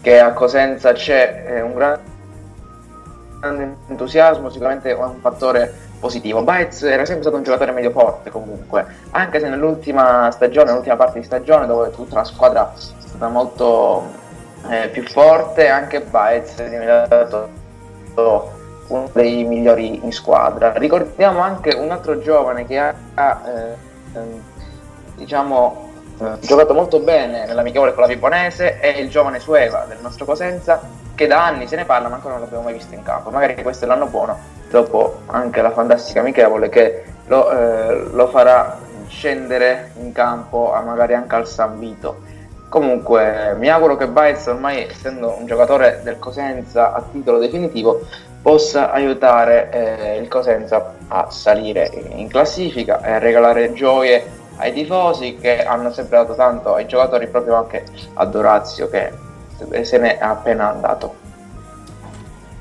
che 0.00 0.18
a 0.18 0.32
Cosenza 0.32 0.92
c'è 0.92 1.44
eh, 1.46 1.60
un 1.60 1.74
grande 1.74 2.12
entusiasmo 3.88 4.48
sicuramente 4.48 4.90
è 4.90 4.94
un 4.94 5.20
fattore 5.20 5.74
positivo. 6.00 6.42
Baez 6.42 6.84
era 6.84 7.04
sempre 7.04 7.24
stato 7.24 7.36
un 7.36 7.42
giocatore 7.42 7.72
medio 7.72 7.90
forte 7.90 8.30
comunque, 8.30 8.86
anche 9.10 9.40
se 9.40 9.48
nell'ultima 9.50 10.30
stagione, 10.30 10.68
nell'ultima 10.68 10.96
parte 10.96 11.18
di 11.18 11.26
stagione 11.26 11.66
dove 11.66 11.90
tutta 11.90 12.14
la 12.14 12.24
squadra 12.24 12.72
è 12.72 12.78
stata 12.78 13.28
molto 13.28 14.10
eh, 14.70 14.88
più 14.88 15.02
forte, 15.04 15.68
anche 15.68 16.00
Baez 16.00 16.56
è 16.56 16.68
diventato 16.70 17.50
uno 18.88 19.08
dei 19.12 19.44
migliori 19.44 20.04
in 20.04 20.12
squadra. 20.12 20.72
Ricordiamo 20.72 21.40
anche 21.40 21.74
un 21.74 21.90
altro 21.90 22.18
giovane 22.18 22.66
che 22.66 22.78
ha, 22.78 22.94
ha 23.14 23.42
eh, 23.46 24.18
ehm, 24.18 24.42
diciamo, 25.16 25.90
eh, 26.20 26.38
giocato 26.40 26.74
molto 26.74 27.00
bene 27.00 27.46
nell'amichevole 27.46 27.92
con 27.92 28.02
la 28.02 28.08
Vibonese, 28.08 28.78
è 28.78 28.88
il 28.98 29.08
giovane 29.08 29.40
Sueva 29.40 29.84
del 29.88 29.98
nostro 30.00 30.24
Cosenza, 30.24 30.80
che 31.14 31.26
da 31.26 31.44
anni 31.44 31.66
se 31.66 31.76
ne 31.76 31.84
parla 31.84 32.08
ma 32.08 32.16
ancora 32.16 32.34
non 32.34 32.42
l'abbiamo 32.42 32.64
mai 32.64 32.74
visto 32.74 32.94
in 32.94 33.02
campo. 33.02 33.30
Magari 33.30 33.60
questo 33.62 33.84
è 33.84 33.88
l'anno 33.88 34.06
buono, 34.06 34.38
dopo 34.70 35.20
anche 35.26 35.62
la 35.62 35.70
fantastica 35.70 36.20
amichevole 36.20 36.68
che 36.68 37.04
lo, 37.26 37.50
eh, 37.50 38.08
lo 38.12 38.28
farà 38.28 38.78
scendere 39.08 39.92
in 40.00 40.12
campo 40.12 40.74
magari 40.84 41.14
anche 41.14 41.34
al 41.34 41.46
San 41.46 41.78
Vito. 41.78 42.32
Comunque 42.68 43.54
mi 43.56 43.68
auguro 43.68 43.96
che 43.96 44.08
Baez 44.08 44.46
ormai 44.46 44.88
essendo 44.88 45.36
un 45.38 45.46
giocatore 45.46 46.00
del 46.02 46.18
Cosenza 46.18 46.92
a 46.92 47.02
titolo 47.10 47.38
definitivo 47.38 48.00
possa 48.44 48.92
aiutare 48.92 49.70
eh, 49.70 50.18
il 50.18 50.28
Cosenza 50.28 50.96
a 51.08 51.30
salire 51.30 51.90
in 52.10 52.28
classifica 52.28 53.02
e 53.02 53.12
a 53.12 53.18
regalare 53.18 53.72
gioie 53.72 54.22
ai 54.56 54.70
tifosi 54.74 55.38
che 55.40 55.64
hanno 55.64 55.90
sempre 55.90 56.18
dato 56.18 56.34
tanto 56.34 56.74
ai 56.74 56.86
giocatori 56.86 57.26
proprio 57.26 57.54
anche 57.54 57.86
a 58.12 58.26
Dorazio 58.26 58.90
che 58.90 59.10
se 59.80 59.96
ne 59.96 60.18
è 60.18 60.22
appena 60.22 60.68
andato. 60.68 61.23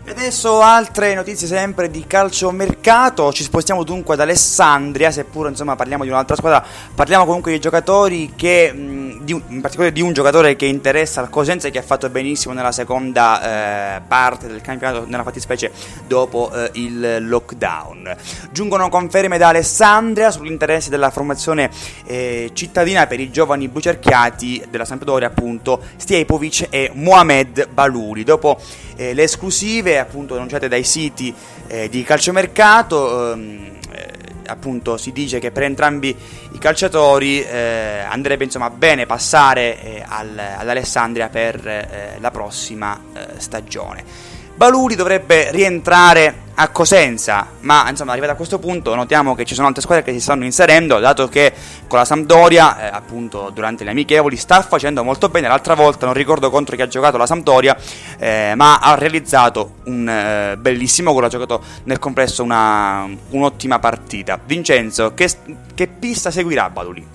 E 0.05 0.11
adesso 0.11 0.59
altre 0.59 1.13
notizie 1.13 1.47
sempre 1.47 1.89
di 1.89 2.05
calciomercato, 2.05 3.31
ci 3.31 3.41
spostiamo 3.41 3.85
dunque 3.85 4.15
ad 4.15 4.19
Alessandria, 4.19 5.11
seppur 5.11 5.47
insomma 5.47 5.77
parliamo 5.77 6.03
di 6.03 6.09
un'altra 6.09 6.35
squadra, 6.35 6.61
parliamo 6.93 7.23
comunque 7.23 7.53
di 7.53 7.59
giocatori 7.61 8.33
che, 8.35 8.73
di 8.73 9.31
in 9.31 9.61
particolare 9.61 9.93
di 9.93 10.01
un 10.01 10.11
giocatore 10.11 10.57
che 10.57 10.65
interessa 10.65 11.21
al 11.21 11.29
Cosenza 11.29 11.69
e 11.69 11.71
che 11.71 11.79
ha 11.79 11.83
fatto 11.83 12.09
benissimo 12.09 12.53
nella 12.53 12.73
seconda 12.73 13.95
eh, 13.95 14.01
parte 14.05 14.47
del 14.47 14.59
campionato, 14.59 15.05
nella 15.07 15.23
fattispecie 15.23 15.71
dopo 16.05 16.51
eh, 16.53 16.71
il 16.73 17.25
lockdown. 17.25 18.13
Giungono 18.51 18.89
conferme 18.89 19.37
da 19.37 19.47
Alessandria 19.47 20.31
sull'interesse 20.31 20.89
della 20.89 21.11
formazione 21.11 21.69
eh, 22.03 22.51
cittadina 22.51 23.07
per 23.07 23.21
i 23.21 23.31
giovani 23.31 23.69
bucerchiati 23.69 24.65
della 24.69 24.83
Sampdoria 24.83 25.29
appunto 25.29 25.81
Stiepovic 25.95 26.67
e 26.69 26.91
Mohamed 26.93 27.69
Baluri. 27.69 28.25
Dopo 28.25 28.59
eh, 28.95 29.13
le 29.13 29.23
esclusive 29.23 29.99
appunto 29.99 30.35
annunciate 30.35 30.67
dai 30.67 30.83
siti 30.83 31.33
eh, 31.67 31.89
di 31.89 32.03
calciomercato 32.03 33.33
ehm, 33.33 33.71
eh, 33.91 34.11
appunto 34.45 34.97
si 34.97 35.11
dice 35.11 35.39
che 35.39 35.51
per 35.51 35.63
entrambi 35.63 36.15
i 36.51 36.57
calciatori 36.57 37.41
eh, 37.41 37.99
andrebbe 38.07 38.43
insomma 38.43 38.69
bene 38.69 39.05
passare 39.05 39.81
eh, 39.81 40.03
al, 40.05 40.37
all'Alessandria 40.37 41.29
per 41.29 41.65
eh, 41.65 42.17
la 42.19 42.31
prossima 42.31 43.01
stagione 43.37 44.41
Baluri 44.63 44.95
dovrebbe 44.95 45.51
rientrare 45.51 46.43
a 46.53 46.69
Cosenza, 46.69 47.47
ma 47.59 47.89
insomma 47.89 48.13
arrivato 48.13 48.31
a 48.31 48.35
questo 48.35 48.59
punto 48.59 48.95
notiamo 48.95 49.35
che 49.35 49.43
ci 49.43 49.55
sono 49.55 49.67
altre 49.67 49.81
squadre 49.81 50.05
che 50.05 50.13
si 50.13 50.21
stanno 50.21 50.45
inserendo, 50.45 50.99
dato 50.99 51.27
che 51.27 51.51
con 51.85 51.99
la 51.99 52.05
Sampdoria, 52.05 52.79
eh, 52.79 52.87
appunto 52.87 53.49
durante 53.53 53.83
le 53.83 53.89
amichevoli, 53.89 54.37
sta 54.37 54.61
facendo 54.61 55.03
molto 55.03 55.27
bene, 55.27 55.49
l'altra 55.49 55.73
volta 55.73 56.05
non 56.05 56.15
ricordo 56.15 56.49
contro 56.49 56.77
chi 56.77 56.81
ha 56.81 56.87
giocato 56.87 57.17
la 57.17 57.25
Sampdoria, 57.25 57.75
eh, 58.17 58.53
ma 58.55 58.79
ha 58.79 58.95
realizzato 58.95 59.79
un 59.87 60.07
eh, 60.07 60.55
bellissimo 60.55 61.11
gol, 61.11 61.25
ha 61.25 61.27
giocato 61.27 61.61
nel 61.83 61.99
complesso 61.99 62.41
una, 62.41 63.05
un'ottima 63.31 63.79
partita. 63.79 64.39
Vincenzo, 64.41 65.13
che, 65.13 65.29
che 65.75 65.87
pista 65.87 66.31
seguirà 66.31 66.69
Baluri? 66.69 67.12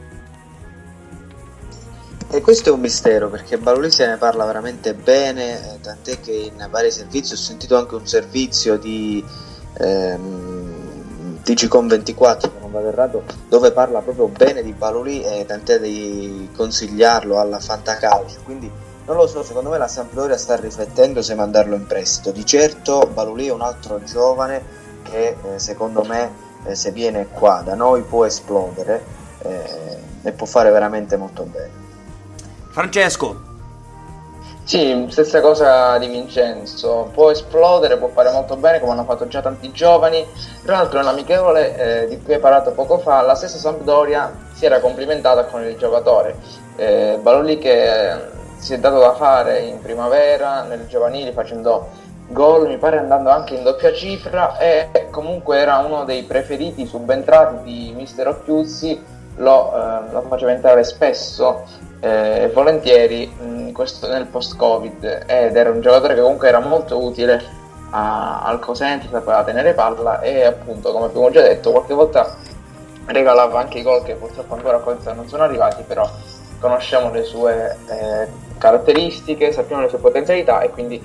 E 2.31 2.43
questo 2.43 2.69
è 2.69 2.73
un 2.73 2.81
mistero 2.81 3.31
perché 3.31 3.57
Baloli 3.57 3.91
se 3.91 4.07
ne 4.07 4.19
parla 4.19 4.45
veramente 4.45 4.93
bene, 4.93 5.75
eh, 5.75 5.81
tant'è 5.81 6.21
che 6.21 6.33
in 6.33 6.69
vari 6.71 6.91
servizi 6.91 7.33
ho 7.33 7.37
sentito 7.37 7.75
anche 7.79 7.95
un 7.95 8.07
servizio 8.07 8.77
di 8.77 9.25
ehm, 9.79 11.39
TGCOM24, 11.43 12.41
se 12.41 12.51
non 12.61 12.71
vado 12.71 12.89
errato, 12.89 13.23
dove 13.49 13.73
parla 13.73 14.01
proprio 14.01 14.29
bene 14.29 14.63
di 14.63 14.73
Baloli 14.73 15.23
e 15.23 15.47
tant'è 15.47 15.81
di 15.81 16.51
consigliarlo 16.55 17.41
alla 17.41 17.61
Fantacalcio. 17.61 18.41
Quindi 18.45 18.71
non 19.07 19.17
lo 19.17 19.27
so, 19.27 19.43
secondo 19.43 19.71
me 19.71 19.79
la 19.79 19.89
Sampdoria 19.89 20.37
sta 20.37 20.57
riflettendo 20.57 21.23
se 21.23 21.35
mandarlo 21.35 21.77
in 21.77 21.87
prestito. 21.87 22.31
Di 22.31 22.45
certo 22.45 23.09
Baloli 23.11 23.47
è 23.47 23.53
un 23.53 23.63
altro 23.63 24.03
giovane 24.05 24.63
che 25.03 25.29
eh, 25.29 25.59
secondo 25.59 26.05
me 26.05 26.31
eh, 26.67 26.75
se 26.75 26.93
viene 26.93 27.29
qua 27.29 27.63
da 27.65 27.75
noi 27.75 28.03
può 28.03 28.27
esplodere 28.27 29.03
eh, 29.39 29.97
e 30.25 30.33
può 30.33 30.45
fare 30.45 30.71
veramente 30.71 31.17
molto 31.17 31.45
bene. 31.45 31.88
Francesco. 32.79 33.37
Sì, 34.63 35.07
stessa 35.09 35.41
cosa 35.41 35.99
di 35.99 36.07
Vincenzo, 36.07 37.11
può 37.13 37.33
esplodere, 37.33 37.97
può 37.97 38.07
fare 38.07 38.31
molto 38.31 38.55
bene 38.55 38.79
come 38.79 38.93
hanno 38.93 39.03
fatto 39.03 39.27
già 39.27 39.41
tanti 39.41 39.73
giovani. 39.73 40.25
Tra 40.63 40.77
l'altro 40.77 41.01
nell'amichevole 41.01 42.05
eh, 42.05 42.07
di 42.07 42.23
cui 42.23 42.35
hai 42.35 42.39
parlato 42.39 42.71
poco 42.71 42.99
fa, 42.99 43.21
la 43.23 43.35
stessa 43.35 43.59
Sampdoria 43.59 44.33
si 44.55 44.65
era 44.65 44.79
complimentata 44.79 45.47
con 45.47 45.65
il 45.65 45.77
giocatore. 45.77 46.37
Eh, 46.77 47.19
Baloli 47.21 47.59
che 47.59 48.13
eh, 48.13 48.21
si 48.59 48.75
è 48.75 48.79
dato 48.79 49.01
da 49.01 49.15
fare 49.15 49.59
in 49.59 49.81
primavera, 49.81 50.63
nel 50.63 50.87
giovanile 50.87 51.33
facendo 51.33 51.89
gol, 52.29 52.69
mi 52.69 52.79
pare 52.79 52.99
andando 52.99 53.31
anche 53.31 53.57
in 53.57 53.65
doppia 53.65 53.93
cifra 53.93 54.57
e 54.57 55.09
comunque 55.11 55.59
era 55.59 55.79
uno 55.79 56.05
dei 56.05 56.23
preferiti 56.23 56.87
subentrati 56.87 57.65
di 57.65 57.93
Mister 57.97 58.29
Occhiuzzi, 58.29 59.17
lo, 59.39 59.73
eh, 59.75 60.13
lo 60.13 60.25
faceva 60.29 60.53
entrare 60.53 60.85
spesso 60.85 61.87
eh, 62.01 62.51
volentieri 62.53 63.27
mh, 63.27 63.73
questo 63.73 64.09
nel 64.09 64.27
post-Covid 64.27 65.25
ed 65.27 65.57
era 65.57 65.71
un 65.71 65.81
giocatore 65.81 66.15
che 66.15 66.21
comunque 66.21 66.49
era 66.49 66.61
molto 66.61 67.03
utile 67.03 67.43
a, 67.91 68.43
al 68.43 68.59
Cosenza, 68.61 69.09
sapeva 69.11 69.45
tenere 69.45 69.75
palla 69.75 70.21
e 70.21 70.45
appunto 70.45 70.93
come 70.93 71.07
abbiamo 71.07 71.31
già 71.31 71.43
detto 71.43 71.71
qualche 71.71 71.95
volta 71.95 72.37
regalava 73.07 73.61
anche 73.61 73.79
i 73.79 73.83
gol 73.83 74.03
che 74.03 74.15
purtroppo 74.15 74.55
ancora 74.55 74.77
a 74.77 74.81
Cosenza 74.81 75.13
non 75.13 75.29
sono 75.29 75.43
arrivati 75.43 75.83
però 75.87 76.09
conosciamo 76.61 77.11
le 77.11 77.23
sue 77.23 77.77
eh, 77.89 78.29
caratteristiche, 78.59 79.53
sappiamo 79.53 79.83
le 79.83 79.89
sue 79.89 79.99
potenzialità 79.99 80.61
e 80.61 80.71
quindi 80.71 81.03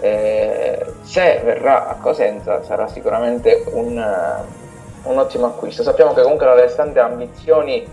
eh, 0.00 0.84
se 1.02 1.40
verrà 1.44 1.88
a 1.88 1.94
Cosenza 1.94 2.62
sarà 2.62 2.86
sicuramente 2.88 3.64
un, 3.72 3.96
uh, 3.96 5.10
un 5.10 5.18
ottimo 5.18 5.46
acquisto. 5.46 5.82
Sappiamo 5.82 6.12
che 6.12 6.22
comunque 6.22 6.46
l'Alessandria 6.46 7.04
ha 7.04 7.08
ambizioni 7.08 7.86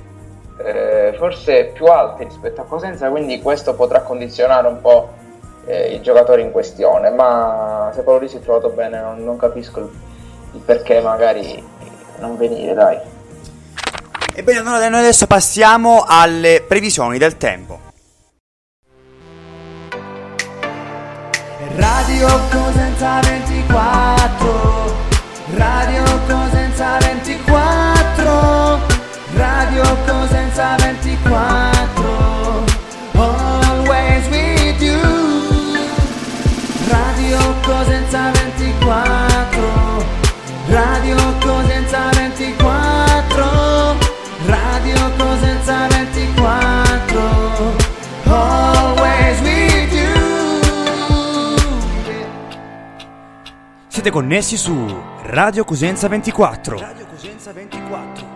eh, 0.57 1.15
forse 1.17 1.71
più 1.73 1.85
alti 1.85 2.23
rispetto 2.25 2.61
a 2.61 2.65
Cosenza, 2.65 3.09
quindi 3.09 3.41
questo 3.41 3.73
potrà 3.75 4.01
condizionare 4.01 4.67
un 4.67 4.81
po' 4.81 5.13
eh, 5.65 5.93
i 5.93 6.01
giocatori 6.01 6.41
in 6.41 6.51
questione, 6.51 7.09
ma 7.09 7.91
se 7.93 8.01
Paolo 8.01 8.27
si 8.27 8.37
è 8.37 8.41
trovato 8.41 8.69
bene 8.69 8.99
non, 8.99 9.23
non 9.23 9.37
capisco 9.37 9.79
il, 9.79 9.89
il, 10.53 10.59
perché 10.59 11.01
magari 11.01 11.63
non 12.19 12.37
venire, 12.37 12.73
dai. 12.73 12.97
Ebbene, 14.35 14.59
allora 14.59 14.89
noi 14.89 14.99
adesso 15.01 15.27
passiamo 15.27 16.03
alle 16.07 16.63
previsioni 16.67 17.17
del 17.17 17.37
tempo. 17.37 17.91
Radio 21.75 22.27
Cosenza 22.51 23.19
24 23.21 24.93
Radio 25.55 26.03
Cosenza 26.27 26.97
24 26.99 28.79
Radio 29.35 29.83
Cosenza 30.05 30.32
24 30.53 31.33
Always 33.15 34.27
with 34.29 34.81
you. 34.81 35.01
Radio 36.89 37.39
Cosenza 37.63 38.31
24 38.31 40.05
Radio 40.67 41.17
Cosenza 41.39 42.09
24 42.11 43.97
Radio 44.45 45.11
Cosenza 45.17 45.87
24 45.87 47.73
Always 48.25 49.41
with 49.41 49.91
you. 49.91 50.13
Siete 53.87 54.11
connessi 54.11 54.57
su 54.57 55.01
Radio 55.23 55.63
Cosenza 55.65 56.07
24 56.07 56.77
Radio 56.77 57.07
Cosenza 57.07 57.51
24 57.51 58.32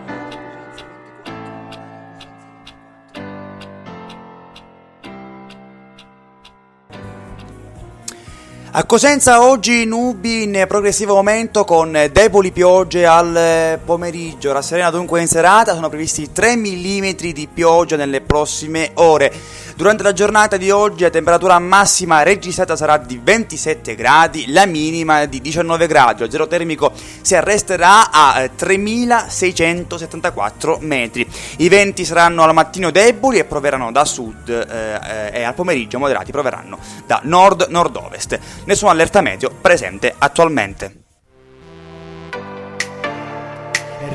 A 8.78 8.84
Cosenza 8.84 9.42
oggi 9.42 9.84
nubi 9.84 10.44
in 10.44 10.64
progressivo 10.68 11.16
aumento 11.16 11.64
con 11.64 12.10
deboli 12.12 12.52
piogge 12.52 13.04
al 13.06 13.76
pomeriggio. 13.84 14.52
La 14.52 14.62
Serena 14.62 14.90
dunque 14.90 15.20
in 15.20 15.26
serata 15.26 15.74
sono 15.74 15.88
previsti 15.88 16.30
3 16.30 16.54
mm 16.54 17.10
di 17.32 17.48
pioggia 17.52 17.96
nelle 17.96 18.20
prossime 18.20 18.92
ore. 18.94 19.32
Durante 19.78 20.02
la 20.02 20.12
giornata 20.12 20.56
di 20.56 20.72
oggi 20.72 21.04
la 21.04 21.10
temperatura 21.10 21.56
massima 21.60 22.24
registrata 22.24 22.74
sarà 22.74 22.96
di 22.96 23.20
27 23.22 23.94
gradi, 23.94 24.50
la 24.50 24.66
minima 24.66 25.24
di 25.26 25.40
19 25.40 25.86
gradi. 25.86 26.22
Lo 26.22 26.30
zero 26.32 26.48
termico 26.48 26.90
si 27.20 27.36
arresterà 27.36 28.10
a 28.10 28.50
3674 28.52 30.78
metri. 30.80 31.24
I 31.58 31.68
venti 31.68 32.04
saranno 32.04 32.42
al 32.42 32.54
mattino 32.54 32.90
deboli 32.90 33.38
e 33.38 33.44
proveranno 33.44 33.92
da 33.92 34.04
sud 34.04 34.48
eh, 34.48 35.30
e 35.32 35.44
al 35.44 35.54
pomeriggio 35.54 36.00
moderati 36.00 36.32
proveranno 36.32 36.80
da 37.06 37.20
nord-nord-ovest 37.22 38.36
nessuna 38.64 38.90
allerta 38.90 39.20
meteo 39.20 39.52
presente 39.60 40.12
attualmente. 40.18 41.02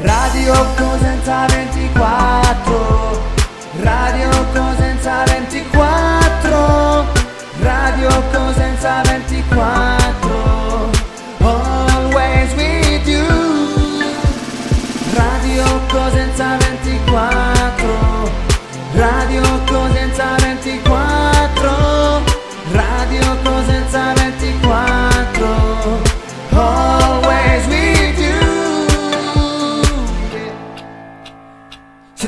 Radio 0.02 0.67
Cosenza 0.76 1.45
24 1.45 3.32
Radio 3.80 4.30
Cosenza 5.04 5.26
24 5.26 7.06
Radio 7.62 8.10
Cosenza 8.32 9.02
24 9.04 10.03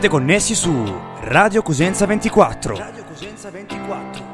Siete 0.06 0.20
connessi 0.20 0.54
su 0.54 1.02
Radio 1.22 1.64
Cosenza 1.64 2.06
24. 2.06 2.78
Radio 2.78 3.04
Cosenza 3.06 3.50
24. 3.50 4.34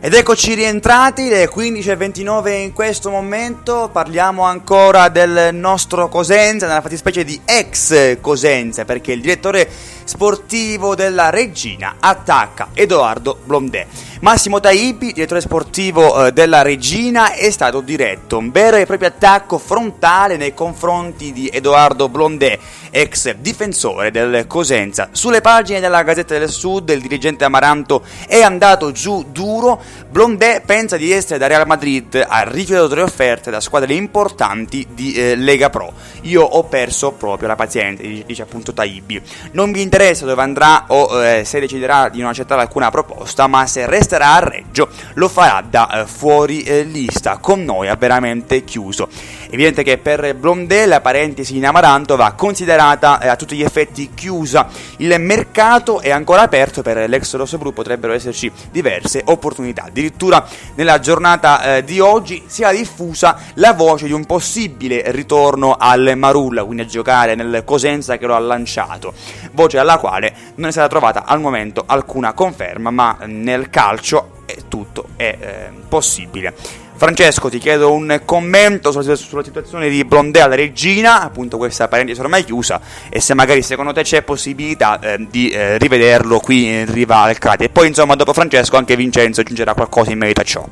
Ed 0.00 0.12
eccoci 0.12 0.52
rientrati, 0.52 1.30
le 1.30 1.48
15.29 1.48 2.60
in 2.60 2.74
questo 2.74 3.08
momento, 3.08 3.88
parliamo 3.90 4.42
ancora 4.42 5.08
del 5.08 5.48
nostro 5.54 6.10
Cosenza, 6.10 6.66
nella 6.66 6.82
fattispecie 6.82 7.24
di 7.24 7.40
ex 7.46 8.20
Cosenza, 8.20 8.84
perché 8.84 9.12
il 9.12 9.22
direttore 9.22 9.66
sportivo 10.04 10.94
della 10.94 11.30
Regina 11.30 11.96
attacca 12.00 12.68
Edoardo 12.74 13.38
Blondè. 13.44 13.86
Massimo 14.20 14.58
Taibi, 14.58 15.12
direttore 15.12 15.42
sportivo 15.42 16.26
eh, 16.26 16.32
della 16.32 16.62
Regina, 16.62 17.32
è 17.34 17.50
stato 17.50 17.82
diretto 17.82 18.38
un 18.38 18.50
vero 18.50 18.76
e 18.76 18.86
proprio 18.86 19.08
attacco 19.08 19.58
frontale 19.58 20.38
nei 20.38 20.54
confronti 20.54 21.30
di 21.30 21.50
Edoardo 21.52 22.08
Blondè, 22.08 22.58
ex 22.90 23.34
difensore 23.34 24.10
del 24.10 24.46
Cosenza. 24.46 25.10
Sulle 25.12 25.42
pagine 25.42 25.80
della 25.80 26.02
Gazzetta 26.02 26.38
del 26.38 26.48
Sud 26.48 26.88
il 26.88 27.02
dirigente 27.02 27.44
Amaranto 27.44 28.02
è 28.26 28.40
andato 28.40 28.92
giù 28.92 29.26
duro, 29.30 29.82
Blondè 30.08 30.62
pensa 30.64 30.96
di 30.96 31.12
essere 31.12 31.38
da 31.38 31.46
Real 31.46 31.66
Madrid, 31.66 32.24
ha 32.26 32.44
rifiutato 32.44 32.94
le 32.94 33.02
offerte 33.02 33.50
da 33.50 33.60
squadre 33.60 33.92
importanti 33.92 34.86
di 34.90 35.12
eh, 35.12 35.36
Lega 35.36 35.68
Pro. 35.68 35.92
Io 36.22 36.42
ho 36.42 36.64
perso 36.64 37.12
proprio 37.12 37.48
la 37.48 37.56
pazienza, 37.56 38.02
dice 38.02 38.40
appunto 38.40 38.72
Taibi. 38.72 39.20
Non 39.52 39.68
mi 39.68 39.82
interessa 39.94 40.24
dove 40.24 40.42
andrà 40.42 40.86
o 40.88 41.24
eh, 41.24 41.44
se 41.44 41.60
deciderà 41.60 42.08
di 42.08 42.18
non 42.18 42.30
accettare 42.30 42.62
alcuna 42.62 42.90
proposta, 42.90 43.46
ma 43.46 43.64
se 43.64 43.86
resterà 43.86 44.34
a 44.34 44.38
Reggio 44.40 44.88
lo 45.14 45.28
farà 45.28 45.62
da 45.62 46.00
eh, 46.00 46.06
fuori 46.06 46.62
eh, 46.62 46.82
lista. 46.82 47.38
Con 47.38 47.62
noi 47.62 47.88
ha 47.88 47.94
veramente 47.94 48.64
chiuso. 48.64 49.08
Evidente 49.54 49.84
che 49.84 49.98
per 49.98 50.34
Blondè 50.34 50.84
la 50.84 51.00
parentesi 51.00 51.56
in 51.56 51.64
Amaranto 51.64 52.16
va 52.16 52.32
considerata 52.32 53.20
eh, 53.20 53.28
a 53.28 53.36
tutti 53.36 53.54
gli 53.54 53.62
effetti 53.62 54.10
chiusa. 54.12 54.66
Il 54.96 55.14
mercato 55.20 56.00
è 56.00 56.10
ancora 56.10 56.42
aperto 56.42 56.82
per 56.82 57.08
l'ex 57.08 57.36
rossoblu, 57.36 57.72
potrebbero 57.72 58.12
esserci 58.12 58.50
diverse 58.72 59.22
opportunità. 59.24 59.84
Addirittura 59.84 60.44
nella 60.74 60.98
giornata 60.98 61.76
eh, 61.76 61.84
di 61.84 62.00
oggi 62.00 62.42
si 62.48 62.64
è 62.64 62.74
diffusa 62.74 63.38
la 63.54 63.74
voce 63.74 64.06
di 64.06 64.12
un 64.12 64.24
possibile 64.26 65.04
ritorno 65.12 65.76
al 65.78 66.14
Marulla, 66.16 66.64
quindi 66.64 66.82
a 66.82 66.86
giocare 66.86 67.36
nel 67.36 67.62
Cosenza 67.64 68.16
che 68.16 68.26
lo 68.26 68.34
ha 68.34 68.40
lanciato. 68.40 69.14
Voce 69.52 69.78
alla 69.78 69.98
quale 69.98 70.34
non 70.56 70.70
è 70.70 70.72
stata 70.72 70.88
trovata 70.88 71.26
al 71.26 71.38
momento 71.38 71.84
alcuna 71.86 72.32
conferma, 72.32 72.90
ma 72.90 73.18
nel 73.26 73.70
calcio 73.70 74.42
è 74.46 74.56
tutto 74.66 75.10
è 75.14 75.36
eh, 75.38 75.70
possibile. 75.88 76.82
Francesco, 77.04 77.50
ti 77.50 77.58
chiedo 77.58 77.92
un 77.92 78.22
commento 78.24 78.90
sulla, 78.90 79.14
sulla 79.14 79.44
situazione 79.44 79.90
di 79.90 80.06
Blondè 80.06 80.40
alla 80.40 80.54
regina, 80.54 81.20
appunto 81.20 81.58
questa 81.58 81.86
parentesi 81.86 82.18
ormai 82.18 82.44
chiusa, 82.44 82.80
e 83.10 83.20
se 83.20 83.34
magari 83.34 83.60
secondo 83.60 83.92
te 83.92 84.00
c'è 84.00 84.22
possibilità 84.22 84.98
eh, 84.98 85.26
di 85.28 85.50
eh, 85.50 85.76
rivederlo 85.76 86.40
qui 86.40 86.66
in 86.66 86.90
riva 86.90 87.18
al 87.18 87.36
Crati. 87.36 87.64
E 87.64 87.68
poi 87.68 87.88
insomma 87.88 88.14
dopo 88.14 88.32
Francesco 88.32 88.78
anche 88.78 88.96
Vincenzo 88.96 89.42
aggiungerà 89.42 89.74
qualcosa 89.74 90.12
in 90.12 90.18
merito 90.18 90.40
a 90.40 90.44
ciò. 90.44 90.64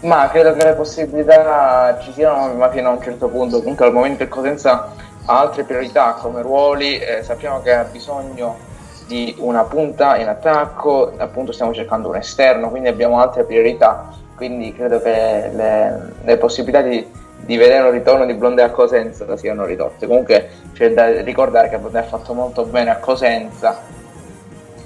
Ma 0.00 0.30
credo 0.30 0.54
che 0.54 0.64
le 0.64 0.72
possibilità 0.72 1.98
ci 2.02 2.10
siano, 2.14 2.54
ma 2.54 2.70
fino 2.70 2.88
a 2.88 2.92
un 2.92 3.02
certo 3.02 3.28
punto. 3.28 3.58
Comunque 3.58 3.84
al 3.84 3.92
momento 3.92 4.22
il 4.22 4.30
Cosenza 4.30 4.94
ha 5.26 5.40
altre 5.40 5.64
priorità 5.64 6.12
come 6.14 6.40
ruoli, 6.40 6.98
eh, 6.98 7.22
sappiamo 7.22 7.60
che 7.60 7.74
ha 7.74 7.82
bisogno 7.82 8.67
di 9.08 9.34
una 9.38 9.64
punta 9.64 10.18
in 10.18 10.28
attacco, 10.28 11.14
appunto 11.16 11.50
stiamo 11.50 11.72
cercando 11.72 12.10
un 12.10 12.16
esterno, 12.16 12.68
quindi 12.68 12.88
abbiamo 12.88 13.18
altre 13.18 13.44
priorità, 13.44 14.10
quindi 14.36 14.72
credo 14.74 15.00
che 15.00 15.50
le, 15.50 16.12
le 16.22 16.36
possibilità 16.36 16.82
di, 16.82 17.04
di, 17.40 17.56
vedere 17.56 17.86
un 17.86 17.92
ritorno 17.92 18.26
di 18.26 18.34
Blondè 18.34 18.62
a 18.62 18.70
Cosenza 18.70 19.36
siano 19.38 19.64
ridotte. 19.64 20.06
Comunque 20.06 20.50
c'è 20.74 20.92
da 20.92 21.22
ricordare 21.22 21.70
che 21.70 21.78
Blondè 21.78 21.98
ha 22.00 22.02
fatto 22.02 22.34
molto 22.34 22.64
bene 22.66 22.90
a 22.90 22.98
Cosenza, 22.98 23.80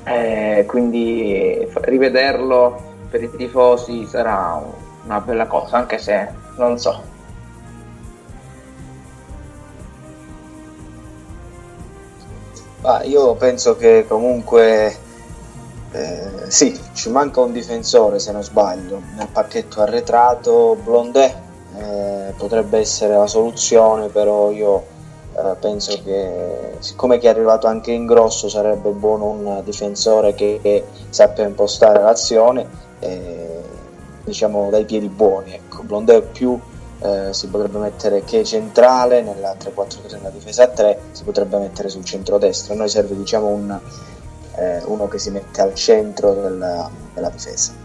eh, 0.04 0.64
quindi 0.68 1.68
rivederlo 1.80 2.90
per 3.11 3.24
i 3.24 3.30
tifosi 3.37 4.06
sarà 4.06 4.62
una 5.04 5.20
bella 5.20 5.46
cosa, 5.46 5.76
anche 5.76 5.98
se 5.98 6.28
non 6.56 6.78
so, 6.78 7.02
Ah, 12.84 13.04
io 13.04 13.36
penso 13.36 13.76
che 13.76 14.04
comunque 14.08 14.96
eh, 15.92 16.30
sì, 16.48 16.76
ci 16.92 17.10
manca 17.10 17.40
un 17.40 17.52
difensore 17.52 18.18
se 18.18 18.32
non 18.32 18.42
sbaglio. 18.42 19.00
Nel 19.14 19.28
pacchetto 19.28 19.80
arretrato 19.82 20.76
Blondè 20.82 21.36
eh, 21.76 22.32
potrebbe 22.36 22.78
essere 22.78 23.16
la 23.16 23.28
soluzione, 23.28 24.08
però 24.08 24.50
io 24.50 24.84
eh, 25.36 25.54
penso 25.60 26.02
che 26.02 26.74
siccome 26.80 27.18
che 27.18 27.28
è 27.28 27.30
arrivato 27.30 27.68
anche 27.68 27.92
in 27.92 28.04
grosso 28.04 28.48
sarebbe 28.48 28.90
buono 28.90 29.26
un 29.26 29.60
difensore 29.64 30.34
che, 30.34 30.58
che 30.60 30.84
sappia 31.08 31.46
impostare 31.46 32.02
l'azione 32.02 32.80
diciamo 34.24 34.70
dai 34.70 34.84
piedi 34.84 35.08
buoni. 35.08 35.52
Ecco, 35.54 35.82
Blondè 35.82 36.16
è 36.16 36.22
più 36.22 36.58
eh, 37.02 37.32
si 37.32 37.48
potrebbe 37.48 37.78
mettere 37.78 38.22
che 38.24 38.44
centrale 38.44 39.22
nella 39.22 39.54
3-4-3 39.54 40.12
nella 40.12 40.30
difesa 40.30 40.64
a 40.64 40.68
3 40.68 40.98
si 41.10 41.24
potrebbe 41.24 41.58
mettere 41.58 41.88
sul 41.88 42.04
centro-destro. 42.04 42.74
A 42.74 42.76
noi 42.76 42.88
serve 42.88 43.16
diciamo 43.16 43.48
un, 43.48 43.78
eh, 44.56 44.82
uno 44.84 45.08
che 45.08 45.18
si 45.18 45.30
mette 45.30 45.60
al 45.60 45.74
centro 45.74 46.32
della, 46.32 46.88
della 47.12 47.30
difesa. 47.30 47.82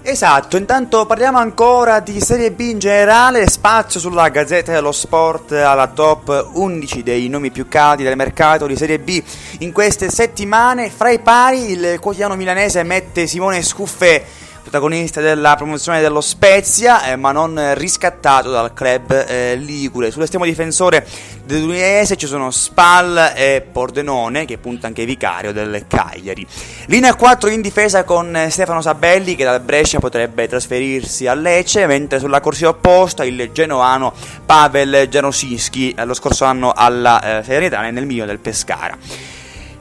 Esatto, 0.00 0.56
intanto 0.56 1.04
parliamo 1.04 1.36
ancora 1.36 2.00
di 2.00 2.18
Serie 2.20 2.50
B 2.50 2.60
in 2.60 2.78
generale, 2.78 3.46
spazio 3.46 4.00
sulla 4.00 4.30
Gazzetta 4.30 4.72
dello 4.72 4.90
Sport 4.90 5.52
alla 5.52 5.88
top 5.88 6.50
11 6.54 7.02
dei 7.02 7.28
nomi 7.28 7.50
più 7.50 7.68
caldi 7.68 8.04
del 8.04 8.16
mercato 8.16 8.66
di 8.66 8.74
Serie 8.74 8.98
B 9.00 9.22
in 9.58 9.70
queste 9.70 10.08
settimane. 10.08 10.88
Fra 10.88 11.10
i 11.10 11.18
pari 11.18 11.72
il 11.72 11.98
quotidiano 12.00 12.36
milanese 12.36 12.82
mette 12.84 13.26
Simone 13.26 13.62
Scuffè 13.62 14.24
protagonista 14.68 15.22
della 15.22 15.54
promozione 15.56 16.02
dello 16.02 16.20
Spezia, 16.20 17.04
eh, 17.04 17.16
ma 17.16 17.32
non 17.32 17.72
riscattato 17.74 18.50
dal 18.50 18.74
club 18.74 19.24
eh, 19.26 19.56
Ligure. 19.56 20.10
Sull'estremo 20.10 20.44
difensore 20.44 21.06
dell'Udinese 21.44 22.16
ci 22.16 22.26
sono 22.26 22.50
Spal 22.50 23.32
e 23.34 23.66
Pordenone, 23.72 24.44
che 24.44 24.58
punta 24.58 24.86
anche 24.86 25.06
vicario 25.06 25.52
del 25.52 25.86
Cagliari. 25.88 26.46
Linea 26.86 27.14
4 27.14 27.48
in 27.48 27.62
difesa 27.62 28.04
con 28.04 28.36
eh, 28.36 28.50
Stefano 28.50 28.82
Sabelli, 28.82 29.34
che 29.36 29.44
dal 29.44 29.60
Brescia 29.60 30.00
potrebbe 30.00 30.46
trasferirsi 30.46 31.26
a 31.26 31.32
Lecce, 31.32 31.86
mentre 31.86 32.18
sulla 32.18 32.40
corsia 32.40 32.68
opposta 32.68 33.24
il 33.24 33.50
genoano 33.52 34.12
Pavel 34.44 35.08
Genosinski, 35.08 35.94
eh, 35.96 36.04
lo 36.04 36.12
scorso 36.12 36.44
anno 36.44 36.72
alla 36.76 37.38
eh, 37.38 37.42
Serenità 37.42 37.80
nel 37.80 38.04
miglio 38.04 38.26
del 38.26 38.38
Pescara. 38.38 39.37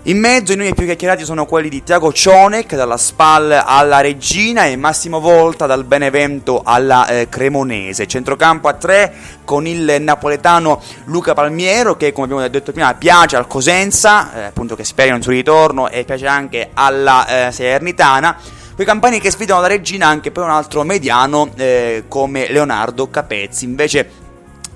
In 0.07 0.19
mezzo 0.19 0.53
i 0.53 0.55
nomi 0.55 0.73
più 0.73 0.85
chiacchierati 0.85 1.25
sono 1.25 1.45
quelli 1.45 1.67
di 1.67 1.83
Tiago 1.83 2.13
Cionec 2.13 2.75
dalla 2.75 2.95
SPAL 2.95 3.61
alla 3.65 3.99
Regina 3.99 4.65
e 4.65 4.77
Massimo 4.77 5.19
Volta 5.19 5.65
dal 5.65 5.83
Benevento 5.83 6.61
alla 6.63 7.05
eh, 7.07 7.27
Cremonese. 7.27 8.07
Centrocampo 8.07 8.69
a 8.69 8.73
tre 8.75 9.13
con 9.43 9.67
il 9.67 9.97
napoletano 9.99 10.81
Luca 11.07 11.33
Palmiero 11.33 11.97
che 11.97 12.13
come 12.13 12.27
abbiamo 12.27 12.47
detto 12.47 12.71
prima 12.71 12.93
piace 12.93 13.35
al 13.35 13.47
Cosenza, 13.47 14.33
eh, 14.33 14.43
appunto 14.45 14.77
che 14.77 14.85
spera 14.85 15.13
in 15.13 15.21
suo 15.21 15.33
ritorno 15.33 15.89
e 15.89 16.05
piace 16.05 16.25
anche 16.25 16.69
alla 16.73 17.47
eh, 17.47 17.51
Salernitana. 17.51 18.37
Quei 18.75 18.87
campani 18.87 19.19
che 19.19 19.29
sfidano 19.29 19.59
la 19.59 19.67
Regina 19.67 20.07
anche 20.07 20.31
per 20.31 20.43
un 20.43 20.51
altro 20.51 20.83
mediano 20.83 21.49
eh, 21.57 22.05
come 22.07 22.49
Leonardo 22.49 23.09
Capezzi. 23.09 23.65
Invece 23.65 24.09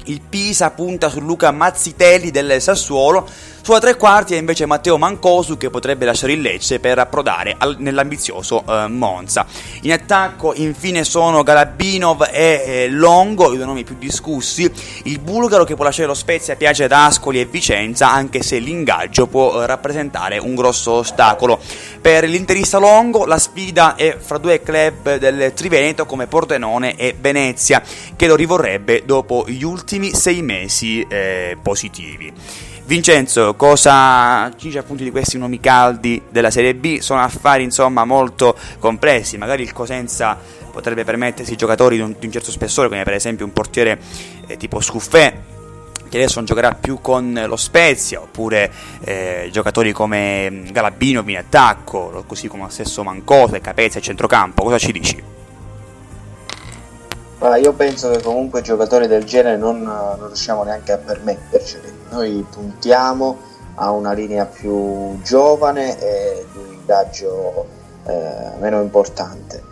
il 0.05 0.19
Pisa 0.27 0.71
punta 0.71 1.09
su 1.09 1.21
Luca 1.21 1.51
Mazzitelli 1.51 2.31
del 2.31 2.61
Sassuolo 2.61 3.29
sulla 3.61 3.79
tre 3.79 3.95
quarti 3.95 4.33
è 4.33 4.37
invece 4.37 4.65
Matteo 4.65 4.97
Mancosu 4.97 5.57
che 5.57 5.69
potrebbe 5.69 6.05
lasciare 6.05 6.33
il 6.33 6.41
Lecce 6.41 6.79
per 6.79 6.97
approdare 6.97 7.55
al, 7.57 7.75
nell'ambizioso 7.77 8.63
eh, 8.67 8.87
Monza. 8.87 9.45
In 9.81 9.91
attacco 9.91 10.53
infine 10.55 11.03
sono 11.03 11.43
Galabinov 11.43 12.29
e 12.31 12.63
eh, 12.65 12.89
Longo, 12.89 13.53
i 13.53 13.57
due 13.57 13.65
nomi 13.65 13.83
più 13.83 13.95
discussi. 13.97 14.71
Il 15.03 15.19
bulgaro 15.19 15.63
che 15.63 15.75
può 15.75 15.83
lasciare 15.83 16.07
lo 16.07 16.13
Spezia 16.13 16.55
piace 16.55 16.85
ad 16.85 16.91
Ascoli 16.91 17.39
e 17.39 17.45
Vicenza, 17.45 18.11
anche 18.11 18.41
se 18.41 18.57
l'ingaggio 18.57 19.27
può 19.27 19.61
eh, 19.61 19.65
rappresentare 19.67 20.37
un 20.37 20.55
grosso 20.55 20.91
ostacolo. 20.93 21.59
Per 22.01 22.23
l'interista 22.27 22.79
Longo 22.79 23.25
la 23.25 23.37
sfida 23.37 23.95
è 23.95 24.17
fra 24.19 24.37
due 24.37 24.61
club 24.61 25.17
del 25.17 25.53
Triveneto 25.53 26.05
come 26.05 26.27
Pordenone 26.27 26.95
e 26.95 27.15
Venezia, 27.19 27.81
che 28.15 28.27
lo 28.27 28.35
rivorrebbe 28.35 29.03
dopo 29.05 29.45
gli 29.47 29.63
ultimi 29.63 30.13
sei 30.15 30.41
mesi 30.41 31.05
eh, 31.07 31.57
positivi. 31.61 32.33
Vincenzo, 32.85 33.55
cosa 33.55 34.51
ci 34.57 34.67
dice 34.67 34.83
di 34.87 35.11
questi 35.11 35.37
nomi 35.37 35.59
caldi 35.59 36.21
della 36.29 36.51
Serie 36.51 36.75
B? 36.75 36.99
Sono 36.99 37.21
affari 37.21 37.63
insomma 37.63 38.03
molto 38.03 38.55
complessi, 38.79 39.37
magari 39.37 39.63
il 39.63 39.71
Cosenza 39.71 40.37
potrebbe 40.71 41.03
permettersi 41.03 41.55
giocatori 41.55 41.97
di 41.97 42.01
un, 42.01 42.15
di 42.17 42.25
un 42.25 42.31
certo 42.31 42.51
spessore, 42.51 42.89
come 42.89 43.03
per 43.03 43.13
esempio 43.13 43.45
un 43.45 43.53
portiere 43.53 43.99
eh, 44.47 44.57
tipo 44.57 44.81
Scuffè, 44.81 45.37
che 46.09 46.17
adesso 46.17 46.35
non 46.37 46.45
giocherà 46.45 46.73
più 46.73 46.99
con 46.99 47.41
lo 47.45 47.55
Spezia, 47.55 48.21
oppure 48.21 48.71
eh, 49.01 49.49
giocatori 49.51 49.93
come 49.93 50.49
mm, 50.49 50.67
Galabino 50.71 51.23
in 51.25 51.37
attacco, 51.37 52.23
così 52.27 52.47
come 52.47 52.63
lo 52.63 52.69
stesso 52.69 53.03
Mancosa 53.03 53.55
e 53.55 53.61
Capezza 53.61 53.99
a 53.99 54.01
centrocampo. 54.01 54.63
Cosa 54.63 54.77
ci 54.77 54.91
dici? 54.91 55.40
Ma 57.41 57.55
io 57.55 57.73
penso 57.73 58.11
che 58.11 58.21
comunque 58.21 58.61
giocatori 58.61 59.07
del 59.07 59.23
genere 59.23 59.57
non, 59.57 59.81
non 59.81 60.27
riusciamo 60.27 60.61
neanche 60.61 60.91
a 60.91 60.99
permetterceli. 60.99 61.91
Noi 62.11 62.45
puntiamo 62.47 63.39
a 63.75 63.89
una 63.89 64.11
linea 64.11 64.45
più 64.45 65.19
giovane 65.23 65.99
e 65.99 66.45
di 66.51 66.57
un 66.59 66.71
ingaggio 66.71 67.65
eh, 68.05 68.59
meno 68.59 68.79
importante. 68.83 69.69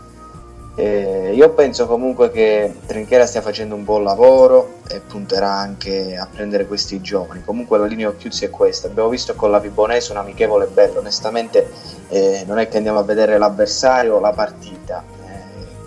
Eh, 0.78 1.32
io 1.36 1.50
penso 1.52 1.86
comunque 1.86 2.32
che 2.32 2.74
Trinchera 2.88 3.28
stia 3.28 3.42
facendo 3.42 3.76
un 3.76 3.84
buon 3.84 4.04
lavoro 4.04 4.78
e 4.90 5.00
punterà 5.02 5.52
anche 5.52 6.18
a 6.18 6.26
prendere 6.26 6.66
questi 6.66 7.00
giovani. 7.02 7.44
Comunque 7.46 7.78
la 7.78 7.86
linea 7.86 8.08
Occhiuzzi 8.08 8.46
è 8.46 8.50
questa. 8.50 8.88
Abbiamo 8.88 9.10
visto 9.10 9.36
con 9.36 9.52
la 9.52 9.60
Vibonese 9.60 10.12
un 10.12 10.18
amichevole 10.18 10.66
bello. 10.66 11.02
Onestamente 11.02 11.72
eh, 12.08 12.44
non 12.48 12.58
è 12.58 12.68
che 12.68 12.78
andiamo 12.78 12.98
a 12.98 13.04
vedere 13.04 13.38
l'avversario, 13.38 14.20
la 14.20 14.32
partita 14.32 15.18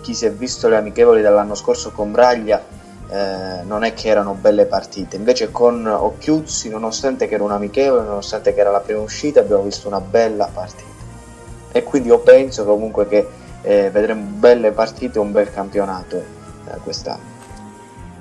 chi 0.03 0.13
si 0.13 0.25
è 0.25 0.31
visto 0.31 0.67
le 0.67 0.75
amichevoli 0.75 1.21
dell'anno 1.21 1.55
scorso 1.55 1.91
con 1.91 2.11
Braglia 2.11 2.61
eh, 3.09 3.63
non 3.63 3.83
è 3.83 3.93
che 3.93 4.09
erano 4.09 4.33
belle 4.33 4.65
partite, 4.65 5.15
invece 5.15 5.49
con 5.49 5.85
Occhiuzzi, 5.85 6.67
nonostante 6.69 7.27
che 7.27 7.35
era 7.35 7.43
un 7.43 7.51
amichevole, 7.51 8.03
nonostante 8.03 8.53
che 8.53 8.59
era 8.59 8.69
la 8.69 8.81
prima 8.81 8.99
uscita, 8.99 9.39
abbiamo 9.39 9.63
visto 9.63 9.87
una 9.87 10.01
bella 10.01 10.49
partita. 10.51 10.91
E 11.71 11.83
quindi 11.83 12.09
io 12.09 12.19
penso 12.19 12.65
comunque 12.65 13.07
che 13.07 13.27
eh, 13.61 13.89
vedremo 13.91 14.25
belle 14.25 14.71
partite 14.71 15.17
e 15.17 15.21
un 15.21 15.31
bel 15.31 15.51
campionato 15.51 16.17
eh, 16.17 16.77
quest'anno. 16.83 17.32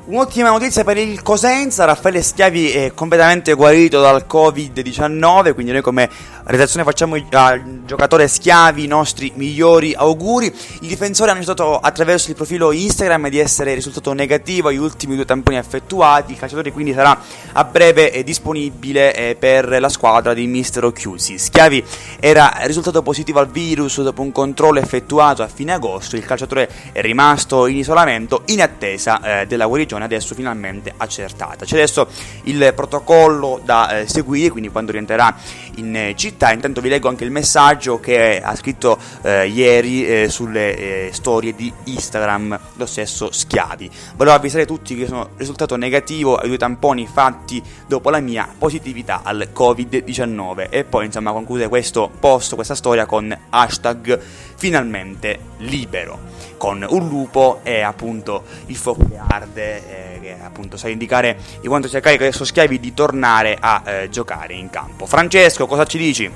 Un'ottima 0.05 0.49
notizia 0.49 0.83
per 0.83 0.97
il 0.97 1.23
Cosenza, 1.23 1.85
Raffaele 1.85 2.23
Schiavi 2.23 2.73
è 2.73 2.93
completamente 2.93 3.55
guarito 3.55 4.01
dal 4.01 4.27
Covid-19, 4.29 5.55
quindi 5.55 5.71
noi 5.71 5.81
come 5.81 6.11
redazione 6.43 6.85
facciamo 6.85 7.17
al 7.31 7.85
giocatore 7.87 8.27
Schiavi 8.27 8.83
i 8.83 8.89
nostri 8.89 9.31
migliori 9.37 9.95
auguri. 9.95 10.47
Il 10.81 10.89
difensore 10.89 11.31
ha 11.31 11.35
annunciato 11.35 11.79
attraverso 11.79 12.31
il 12.31 12.35
profilo 12.35 12.73
Instagram 12.73 13.29
di 13.29 13.39
essere 13.39 13.75
risultato 13.75 14.13
negativo 14.13 14.71
agli 14.71 14.77
ultimi 14.77 15.15
due 15.15 15.25
tamponi 15.25 15.57
effettuati, 15.57 16.33
il 16.33 16.39
calciatore 16.39 16.73
quindi 16.73 16.95
sarà 16.95 17.17
a 17.53 17.63
breve 17.63 18.25
disponibile 18.25 19.15
eh, 19.15 19.37
per 19.37 19.79
la 19.79 19.89
squadra 19.89 20.35
di 20.35 20.49
Mister 20.49 20.85
Occhiusi. 20.85 21.39
Schiavi 21.39 21.85
era 22.19 22.53
risultato 22.63 23.03
positivo 23.03 23.39
al 23.39 23.49
virus 23.49 24.03
dopo 24.03 24.23
un 24.23 24.33
controllo 24.33 24.81
effettuato 24.81 25.45
a 25.45 25.47
fine 25.47 25.75
agosto, 25.75 26.17
il 26.17 26.25
calciatore 26.25 26.69
è 26.91 27.01
rimasto 27.01 27.69
in 27.69 27.77
isolamento 27.77 28.43
in 28.47 28.61
attesa 28.61 29.43
eh, 29.43 29.47
della 29.47 29.67
guarigione 29.67 29.91
adesso 30.01 30.35
finalmente 30.35 30.95
accertata. 30.97 31.67
C'è 31.67 31.75
adesso 31.75 32.09
il 32.45 32.73
protocollo 32.75 33.61
da 33.63 33.99
eh, 33.99 34.09
seguire, 34.09 34.49
quindi 34.49 34.71
quando 34.71 34.93
rientrerà 34.93 35.37
in 35.77 35.95
eh, 35.97 36.15
città. 36.17 36.53
Intanto 36.53 36.81
vi 36.81 36.89
leggo 36.89 37.09
anche 37.09 37.25
il 37.25 37.31
messaggio 37.31 38.01
che 38.01 38.41
ha 38.43 38.55
scritto 38.55 38.99
eh, 39.23 39.47
ieri 39.47 40.07
eh, 40.07 40.29
sulle 40.29 40.77
eh, 40.77 41.11
storie 41.13 41.55
di 41.55 41.73
Instagram 41.85 42.59
lo 42.75 42.87
stesso 42.87 43.31
Schiavi. 43.31 43.91
Volevo 44.17 44.37
avvisare 44.37 44.67
tutti 44.67 44.97
che 44.97 45.07
sono 45.07 45.31
risultato 45.37 45.77
negativo 45.77 46.37
ai 46.37 46.49
due 46.49 46.59
tamponi 46.59 47.07
fatti 47.07 47.63
dopo 47.87 48.11
la 48.11 48.21
mia 48.21 48.49
positività 48.57 49.21
al 49.23 49.49
Covid-19 49.55 50.69
e 50.71 50.85
poi 50.85 51.07
insomma 51.07 51.33
conclude 51.33 51.69
questo 51.69 52.11
post, 52.19 52.55
questa 52.55 52.75
storia 52.75 53.07
con 53.07 53.37
hashtag 53.51 54.21
finalmente 54.57 55.39
libero 55.59 56.31
con 56.63 56.87
un 56.89 57.09
lupo 57.09 57.59
e 57.65 57.81
appunto 57.81 58.45
il 58.67 58.77
fuoco 58.77 59.05
che 59.09 59.19
arde 59.19 60.15
eh, 60.15 60.21
che 60.21 60.37
appunto 60.41 60.77
sa 60.77 60.89
indicare 60.89 61.37
di 61.61 61.67
quanto 61.67 61.89
sia 61.89 61.99
carico 61.99 62.23
adesso 62.23 62.45
Schiavi 62.45 62.79
di 62.79 62.95
tornare 62.95 63.57
a 63.59 63.83
eh, 63.85 64.09
giocare 64.09 64.55
in 64.55 64.71
campo. 64.71 65.07
Francesco, 65.07 65.62
cosa 65.67 65.85
ci 65.85 65.99
dici? 65.99 66.31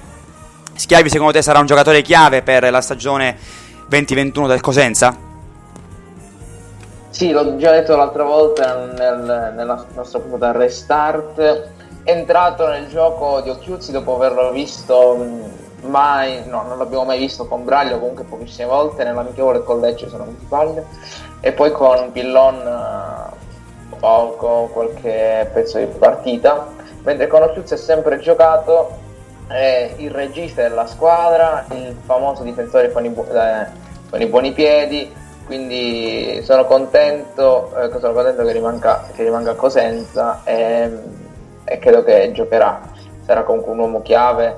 Schiavi 0.74 1.08
secondo 1.08 1.32
te 1.32 1.40
sarà 1.40 1.58
un 1.58 1.66
giocatore 1.66 2.02
chiave 2.02 2.42
per 2.42 2.70
la 2.70 2.80
stagione 2.80 3.36
2021 3.88 4.46
del 4.46 4.60
Cosenza? 4.60 5.16
Sì, 7.08 7.30
l'ho 7.30 7.56
già 7.56 7.70
detto 7.70 7.96
l'altra 7.96 8.24
volta 8.24 8.84
nel, 8.94 9.52
nella 9.56 9.86
nostra 9.94 10.18
puntata 10.18 10.52
Restart. 10.52 11.40
È 12.02 12.10
entrato 12.10 12.68
nel 12.68 12.88
gioco 12.88 13.40
di 13.40 13.48
Occhiuzzi 13.48 13.90
dopo 13.90 14.16
averlo 14.16 14.50
visto 14.50 15.16
mai, 15.80 16.46
no, 16.46 16.64
non 16.68 16.76
l'abbiamo 16.76 17.04
mai 17.04 17.18
visto 17.18 17.46
con 17.46 17.64
Braglio, 17.64 17.98
comunque 17.98 18.24
pochissime 18.24 18.66
volte, 18.66 19.02
nell'amichevole 19.04 19.62
con 19.62 19.80
Lecce 19.80 20.08
sono 20.08 20.24
20 20.24 20.44
palle, 20.46 20.84
e 21.40 21.52
poi 21.52 21.72
con 21.72 22.12
Pillon 22.12 22.54
uh, 23.90 23.96
poco, 23.98 24.68
qualche 24.72 25.48
pezzo 25.52 25.78
di 25.78 25.86
partita, 25.86 26.68
mentre 27.02 27.26
con 27.28 27.42
Occhiuzzi 27.42 27.74
è 27.74 27.78
sempre 27.78 28.18
giocato 28.18 29.04
è 29.48 29.94
il 29.98 30.10
regista 30.10 30.62
della 30.62 30.86
squadra, 30.86 31.64
il 31.70 31.96
famoso 32.04 32.42
difensore 32.42 32.90
con 32.90 33.04
i, 33.04 33.08
bu- 33.08 33.26
eh, 33.32 33.66
con 34.10 34.20
i 34.20 34.26
buoni 34.26 34.52
piedi, 34.52 35.12
quindi 35.46 36.40
sono 36.42 36.64
contento, 36.64 37.72
eh, 37.76 37.90
sono 37.98 38.12
contento 38.12 38.44
che, 38.44 38.52
rimanga, 38.52 39.06
che 39.14 39.22
rimanga 39.22 39.52
a 39.52 39.54
Cosenza 39.54 40.40
e, 40.44 40.90
e 41.64 41.78
credo 41.78 42.02
che 42.02 42.32
giocherà, 42.32 42.80
sarà 43.24 43.44
comunque 43.44 43.72
un 43.72 43.78
uomo 43.78 44.02
chiave 44.02 44.56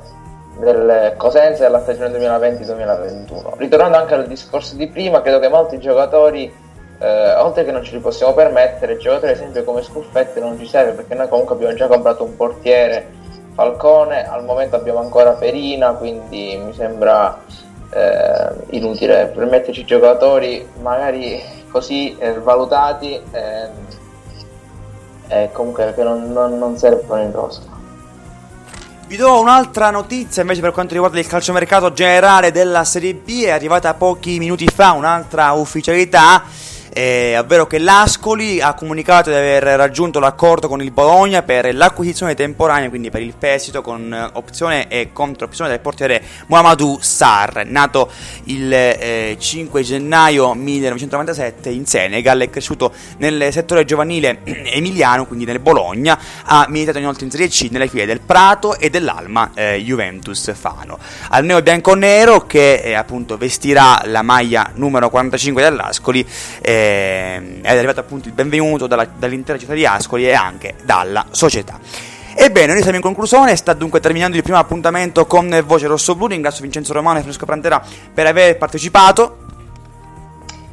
del 0.58 1.14
Cosenza 1.16 1.64
della 1.64 1.80
stagione 1.80 2.18
2020-2021. 2.18 3.58
Ritornando 3.58 3.96
anche 3.98 4.14
al 4.14 4.26
discorso 4.26 4.74
di 4.74 4.88
prima, 4.88 5.20
credo 5.20 5.38
che 5.38 5.48
molti 5.48 5.78
giocatori, 5.78 6.52
eh, 6.98 7.34
oltre 7.34 7.64
che 7.64 7.70
non 7.70 7.84
ce 7.84 7.92
li 7.92 8.00
possiamo 8.00 8.32
permettere, 8.32 8.96
giocatori 8.96 9.32
ad 9.32 9.36
esempio 9.36 9.64
come 9.64 9.82
Scuffette 9.82 10.40
non 10.40 10.58
ci 10.58 10.66
serve 10.66 10.92
perché 10.92 11.14
noi 11.14 11.28
comunque 11.28 11.54
abbiamo 11.54 11.74
già 11.74 11.86
comprato 11.86 12.24
un 12.24 12.34
portiere 12.34 13.17
Falcone, 13.58 14.24
al 14.24 14.44
momento 14.44 14.76
abbiamo 14.76 15.00
ancora 15.00 15.32
Perina, 15.32 15.90
quindi 15.90 16.56
mi 16.64 16.72
sembra 16.72 17.42
eh, 17.90 18.50
inutile 18.70 19.32
permetterci 19.34 19.84
giocatori 19.84 20.64
magari 20.80 21.42
così 21.68 22.16
eh, 22.18 22.34
valutati 22.34 23.20
e 23.32 23.70
eh, 25.26 25.50
comunque 25.50 25.92
che 25.92 26.04
non, 26.04 26.30
non, 26.30 26.56
non 26.56 26.78
servono 26.78 27.20
in 27.20 27.32
rosa. 27.32 27.62
Vi 29.08 29.16
do 29.16 29.40
un'altra 29.40 29.90
notizia 29.90 30.42
invece 30.42 30.60
per 30.60 30.70
quanto 30.70 30.92
riguarda 30.92 31.18
il 31.18 31.26
calciomercato 31.26 31.92
generale 31.92 32.52
della 32.52 32.84
Serie 32.84 33.14
B, 33.14 33.42
è 33.42 33.50
arrivata 33.50 33.92
pochi 33.94 34.38
minuti 34.38 34.68
fa 34.68 34.92
un'altra 34.92 35.50
ufficialità 35.50 36.44
eh, 36.98 37.38
ovvero 37.38 37.68
che 37.68 37.78
l'Ascoli 37.78 38.60
ha 38.60 38.74
comunicato 38.74 39.30
di 39.30 39.36
aver 39.36 39.62
raggiunto 39.62 40.18
l'accordo 40.18 40.66
con 40.66 40.82
il 40.82 40.90
Bologna 40.90 41.42
per 41.42 41.72
l'acquisizione 41.72 42.34
temporanea, 42.34 42.88
quindi 42.88 43.08
per 43.08 43.22
il 43.22 43.34
prestito 43.38 43.82
con 43.82 44.12
eh, 44.12 44.30
opzione 44.32 44.88
e 44.88 45.10
controopzione 45.12 45.70
del 45.70 45.78
portiere 45.78 46.20
Muhammadu 46.46 46.98
Sar, 47.00 47.64
nato 47.66 48.10
il 48.46 48.72
eh, 48.72 49.36
5 49.38 49.82
gennaio 49.82 50.54
1997 50.54 51.70
in 51.70 51.86
Senegal, 51.86 52.40
è 52.40 52.50
cresciuto 52.50 52.92
nel 53.18 53.52
settore 53.52 53.84
giovanile 53.84 54.40
emiliano, 54.42 55.24
quindi 55.24 55.44
nel 55.44 55.60
Bologna, 55.60 56.18
ha 56.46 56.66
militato 56.68 56.98
inoltre 56.98 57.26
in 57.26 57.30
Serie 57.30 57.46
C 57.46 57.68
nelle 57.70 57.86
file 57.86 58.06
del 58.06 58.20
Prato 58.20 58.76
e 58.76 58.90
dell'Alma 58.90 59.52
eh, 59.54 59.80
Juventus 59.84 60.52
Fano. 60.52 60.98
Al 61.28 61.44
neo 61.44 61.62
bianco-nero 61.62 62.44
che 62.44 62.80
eh, 62.82 62.94
appunto 62.94 63.36
vestirà 63.36 64.02
la 64.06 64.22
maglia 64.22 64.72
numero 64.74 65.08
45 65.10 65.62
dell'Ascoli 65.62 66.26
eh, 66.88 67.60
è 67.62 67.76
arrivato 67.76 68.00
appunto 68.00 68.28
il 68.28 68.34
benvenuto 68.34 68.86
dalla, 68.86 69.06
dall'intera 69.06 69.58
città 69.58 69.74
di 69.74 69.84
Ascoli 69.84 70.26
e 70.26 70.32
anche 70.32 70.74
dalla 70.84 71.26
società. 71.30 71.78
Ebbene, 72.40 72.72
noi 72.72 72.82
siamo 72.82 72.96
in 72.96 73.02
conclusione, 73.02 73.56
sta 73.56 73.72
dunque 73.72 73.98
terminando 73.98 74.36
il 74.36 74.44
primo 74.44 74.58
appuntamento 74.58 75.26
con 75.26 75.62
Voce 75.66 75.88
Rosso 75.88 76.14
Blu, 76.14 76.28
ringrazio 76.28 76.62
Vincenzo 76.62 76.92
Romano 76.92 77.18
e 77.18 77.20
Francesco 77.22 77.46
Prantera 77.46 77.82
per 78.14 78.26
aver 78.26 78.56
partecipato. 78.56 79.38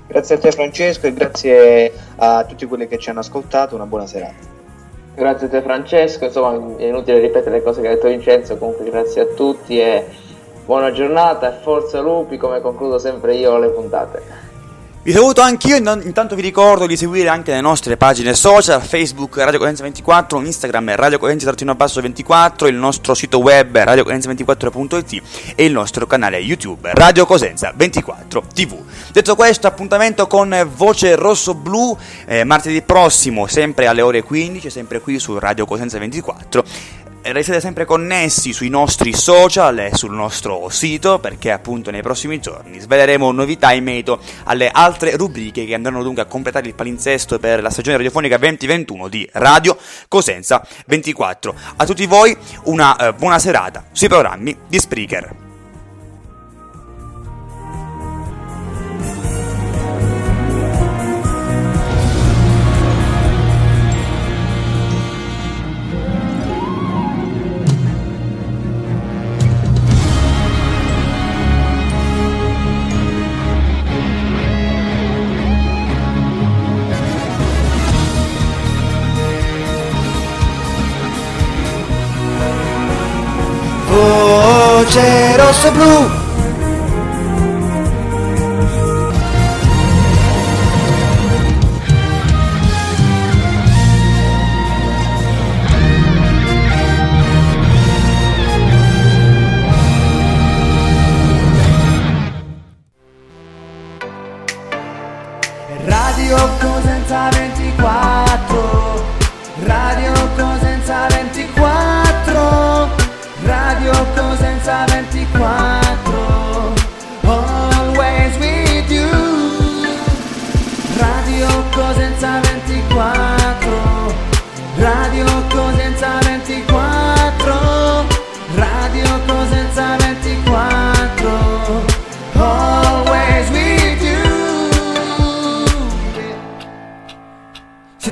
Grazie 0.08 0.36
a 0.36 0.38
te 0.38 0.52
Francesco 0.52 1.08
e 1.08 1.14
grazie 1.14 1.92
a 2.18 2.44
tutti 2.46 2.66
quelli 2.66 2.88
che 2.88 3.00
ci 3.00 3.10
hanno 3.10 3.22
ascoltato, 3.22 3.74
una 3.74 3.88
buona 3.88 4.06
serata. 4.06 4.54
Grazie 5.16 5.48
a 5.48 5.50
te 5.50 5.62
Francesco, 5.62 6.26
insomma 6.26 6.78
è 6.78 6.86
inutile 6.86 7.20
ripetere 7.20 7.58
le 7.58 7.64
cose 7.64 7.82
che 7.82 7.88
ha 7.88 7.94
detto 7.96 8.10
Vincenzo, 8.10 8.58
comunque 8.58 8.86
grazie 8.86 9.22
a 9.22 9.26
tutti 9.26 9.80
e 9.80 10.06
buona 10.66 10.92
giornata 10.92 11.52
e 11.52 11.62
forza 11.64 12.00
lupi 12.00 12.38
come 12.38 12.62
concludo 12.62 13.00
sempre 13.00 13.36
io 13.36 13.58
le 13.58 13.70
puntate. 13.70 14.45
Vi 15.06 15.12
saluto 15.12 15.42
anch'io, 15.42 15.76
intanto 15.76 16.34
vi 16.34 16.42
ricordo 16.42 16.88
di 16.88 16.98
seguire 16.98 17.30
anche 17.30 17.52
le 17.52 17.62
nostre 17.62 17.96
pagine 17.96 18.34
social, 18.34 18.82
Facebook 18.82 19.38
Radio 19.38 19.60
Cosenza 19.60 19.84
24, 19.84 20.42
Instagram 20.42 20.96
Radio 20.96 21.20
Cosenza-24, 21.20 22.66
il 22.66 22.74
nostro 22.74 23.14
sito 23.14 23.38
web 23.38 23.78
radiocosenza24.it 23.78 25.54
e 25.54 25.64
il 25.64 25.74
nostro 25.74 26.08
canale 26.08 26.40
YouTube 26.40 26.90
Radio 26.92 27.28
Cosenza 27.28 27.72
24 27.76 28.46
TV. 28.52 28.80
Detto 29.12 29.36
questo, 29.36 29.68
appuntamento 29.68 30.26
con 30.26 30.68
Voce 30.76 31.14
Rosso 31.14 31.54
Blu 31.54 31.96
eh, 32.26 32.44
martedì 32.44 32.82
prossimo, 32.82 33.46
sempre 33.46 33.86
alle 33.86 34.02
ore 34.02 34.24
15, 34.24 34.72
sempre 34.72 35.02
qui 35.02 35.20
su 35.20 35.38
Radio 35.38 35.68
Cosenza 35.68 36.00
24 36.00 36.64
restate 37.32 37.60
sempre 37.60 37.86
connessi 37.86 38.54
sui 38.54 38.70
nostri 38.70 39.14
social 39.14 39.80
e 39.80 39.92
sul 39.94 40.14
nostro 40.14 40.70
sito 40.70 41.20
perché 41.20 41.52
appunto 41.52 41.92
nei 41.92 42.02
prossimi 42.02 42.40
giorni 42.40 42.80
sveleremo 42.80 43.32
novità 43.32 43.72
in 43.72 43.84
merito 43.84 44.20
alle 44.44 44.70
altre 44.70 45.16
rubriche 45.16 45.66
che 45.66 45.74
andranno 45.74 46.04
dunque 46.04 46.24
a 46.24 46.26
completare 46.26 46.68
il 46.68 46.76
palinsesto 46.76 47.40
per 47.40 47.62
la 47.62 47.70
stagione 47.70 47.98
radiofonica 47.98 48.38
2021 48.38 49.08
di 49.08 49.28
Radio 49.34 49.78
Cosenza 50.08 50.66
24. 50.86 51.56
A 51.78 51.86
tutti 51.86 52.06
voi 52.06 52.36
una 52.64 52.96
eh, 52.96 53.14
buona 53.14 53.40
serata 53.40 53.86
sui 53.92 54.08
programmi 54.08 54.56
di 54.68 54.80
Spreaker. 54.80 55.45
Voce 85.72 86.25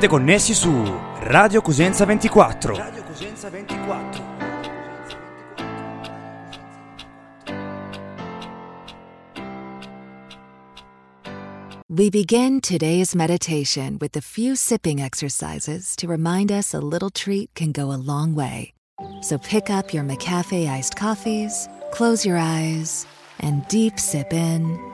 Siete 0.04 0.18
connessi 0.18 0.54
su 0.54 0.70
Radio 1.22 1.62
Cosenza 1.62 2.04
24. 2.04 2.76
Radio 2.76 3.04
Cosenza 3.04 3.50
24. 3.50 4.22
We 11.88 12.10
begin 12.10 12.60
today's 12.60 13.16
meditation 13.16 13.98
with 14.02 14.18
a 14.18 14.22
few 14.22 14.58
sipping 14.58 15.00
exercises 15.00 15.96
to 15.96 16.08
remind 16.10 16.52
us 16.52 16.74
a 16.74 16.82
little 16.82 17.10
treat 17.10 17.52
can 17.56 17.72
go 17.72 17.94
a 17.94 17.96
long 17.96 18.36
way. 18.36 18.74
So 19.22 19.38
pick 19.38 19.70
up 19.70 19.94
your 19.94 20.04
McCafe 20.04 20.68
iced 20.68 20.98
coffees, 20.98 21.70
close 21.94 22.26
your 22.26 22.38
eyes, 22.38 23.08
and 23.40 23.66
deep 23.70 23.98
sip 23.98 24.34
in. 24.34 24.93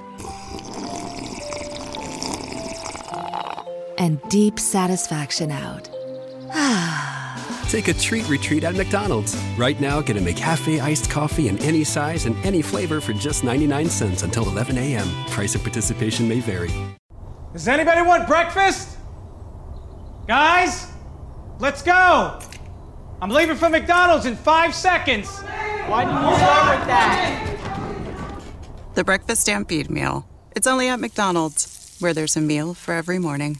And 4.00 4.22
deep 4.30 4.58
satisfaction 4.58 5.52
out. 5.52 5.90
Take 7.70 7.88
a 7.90 7.94
treat 7.94 8.28
retreat 8.28 8.64
at 8.64 8.76
McDonald's. 8.76 9.38
Right 9.56 9.80
now, 9.80 10.02
get 10.02 10.18
a 10.18 10.20
McCafe 10.20 10.82
iced 10.82 11.12
coffee 11.12 11.50
in 11.50 11.60
any 11.60 11.84
size 11.84 12.26
and 12.26 12.36
any 12.44 12.64
flavor 12.64 13.00
for 13.00 13.14
just 13.14 13.44
99 13.44 13.90
cents 13.90 14.24
until 14.24 14.48
11 14.48 14.78
a.m. 14.78 15.08
Price 15.28 15.54
of 15.54 15.62
participation 15.62 16.28
may 16.28 16.40
vary. 16.40 16.72
Does 17.54 17.68
anybody 17.68 18.02
want 18.02 18.28
breakfast? 18.28 18.98
Guys, 20.28 20.88
let's 21.60 21.84
go. 21.84 22.40
I'm 23.22 23.30
leaving 23.30 23.58
for 23.58 23.70
McDonald's 23.70 24.26
in 24.26 24.36
five 24.36 24.74
seconds. 24.74 25.28
Why 25.88 26.06
didn't 26.06 26.24
you 26.24 26.36
start 26.38 26.80
with 26.80 26.88
that? 26.88 28.40
The 28.96 29.04
Breakfast 29.04 29.42
Stampede 29.42 29.90
Meal. 29.90 30.28
It's 30.56 30.68
only 30.68 30.88
at 30.88 31.00
McDonald's, 31.00 31.98
where 32.00 32.14
there's 32.14 32.36
a 32.36 32.42
meal 32.42 32.74
for 32.74 32.94
every 32.94 33.20
morning. 33.20 33.60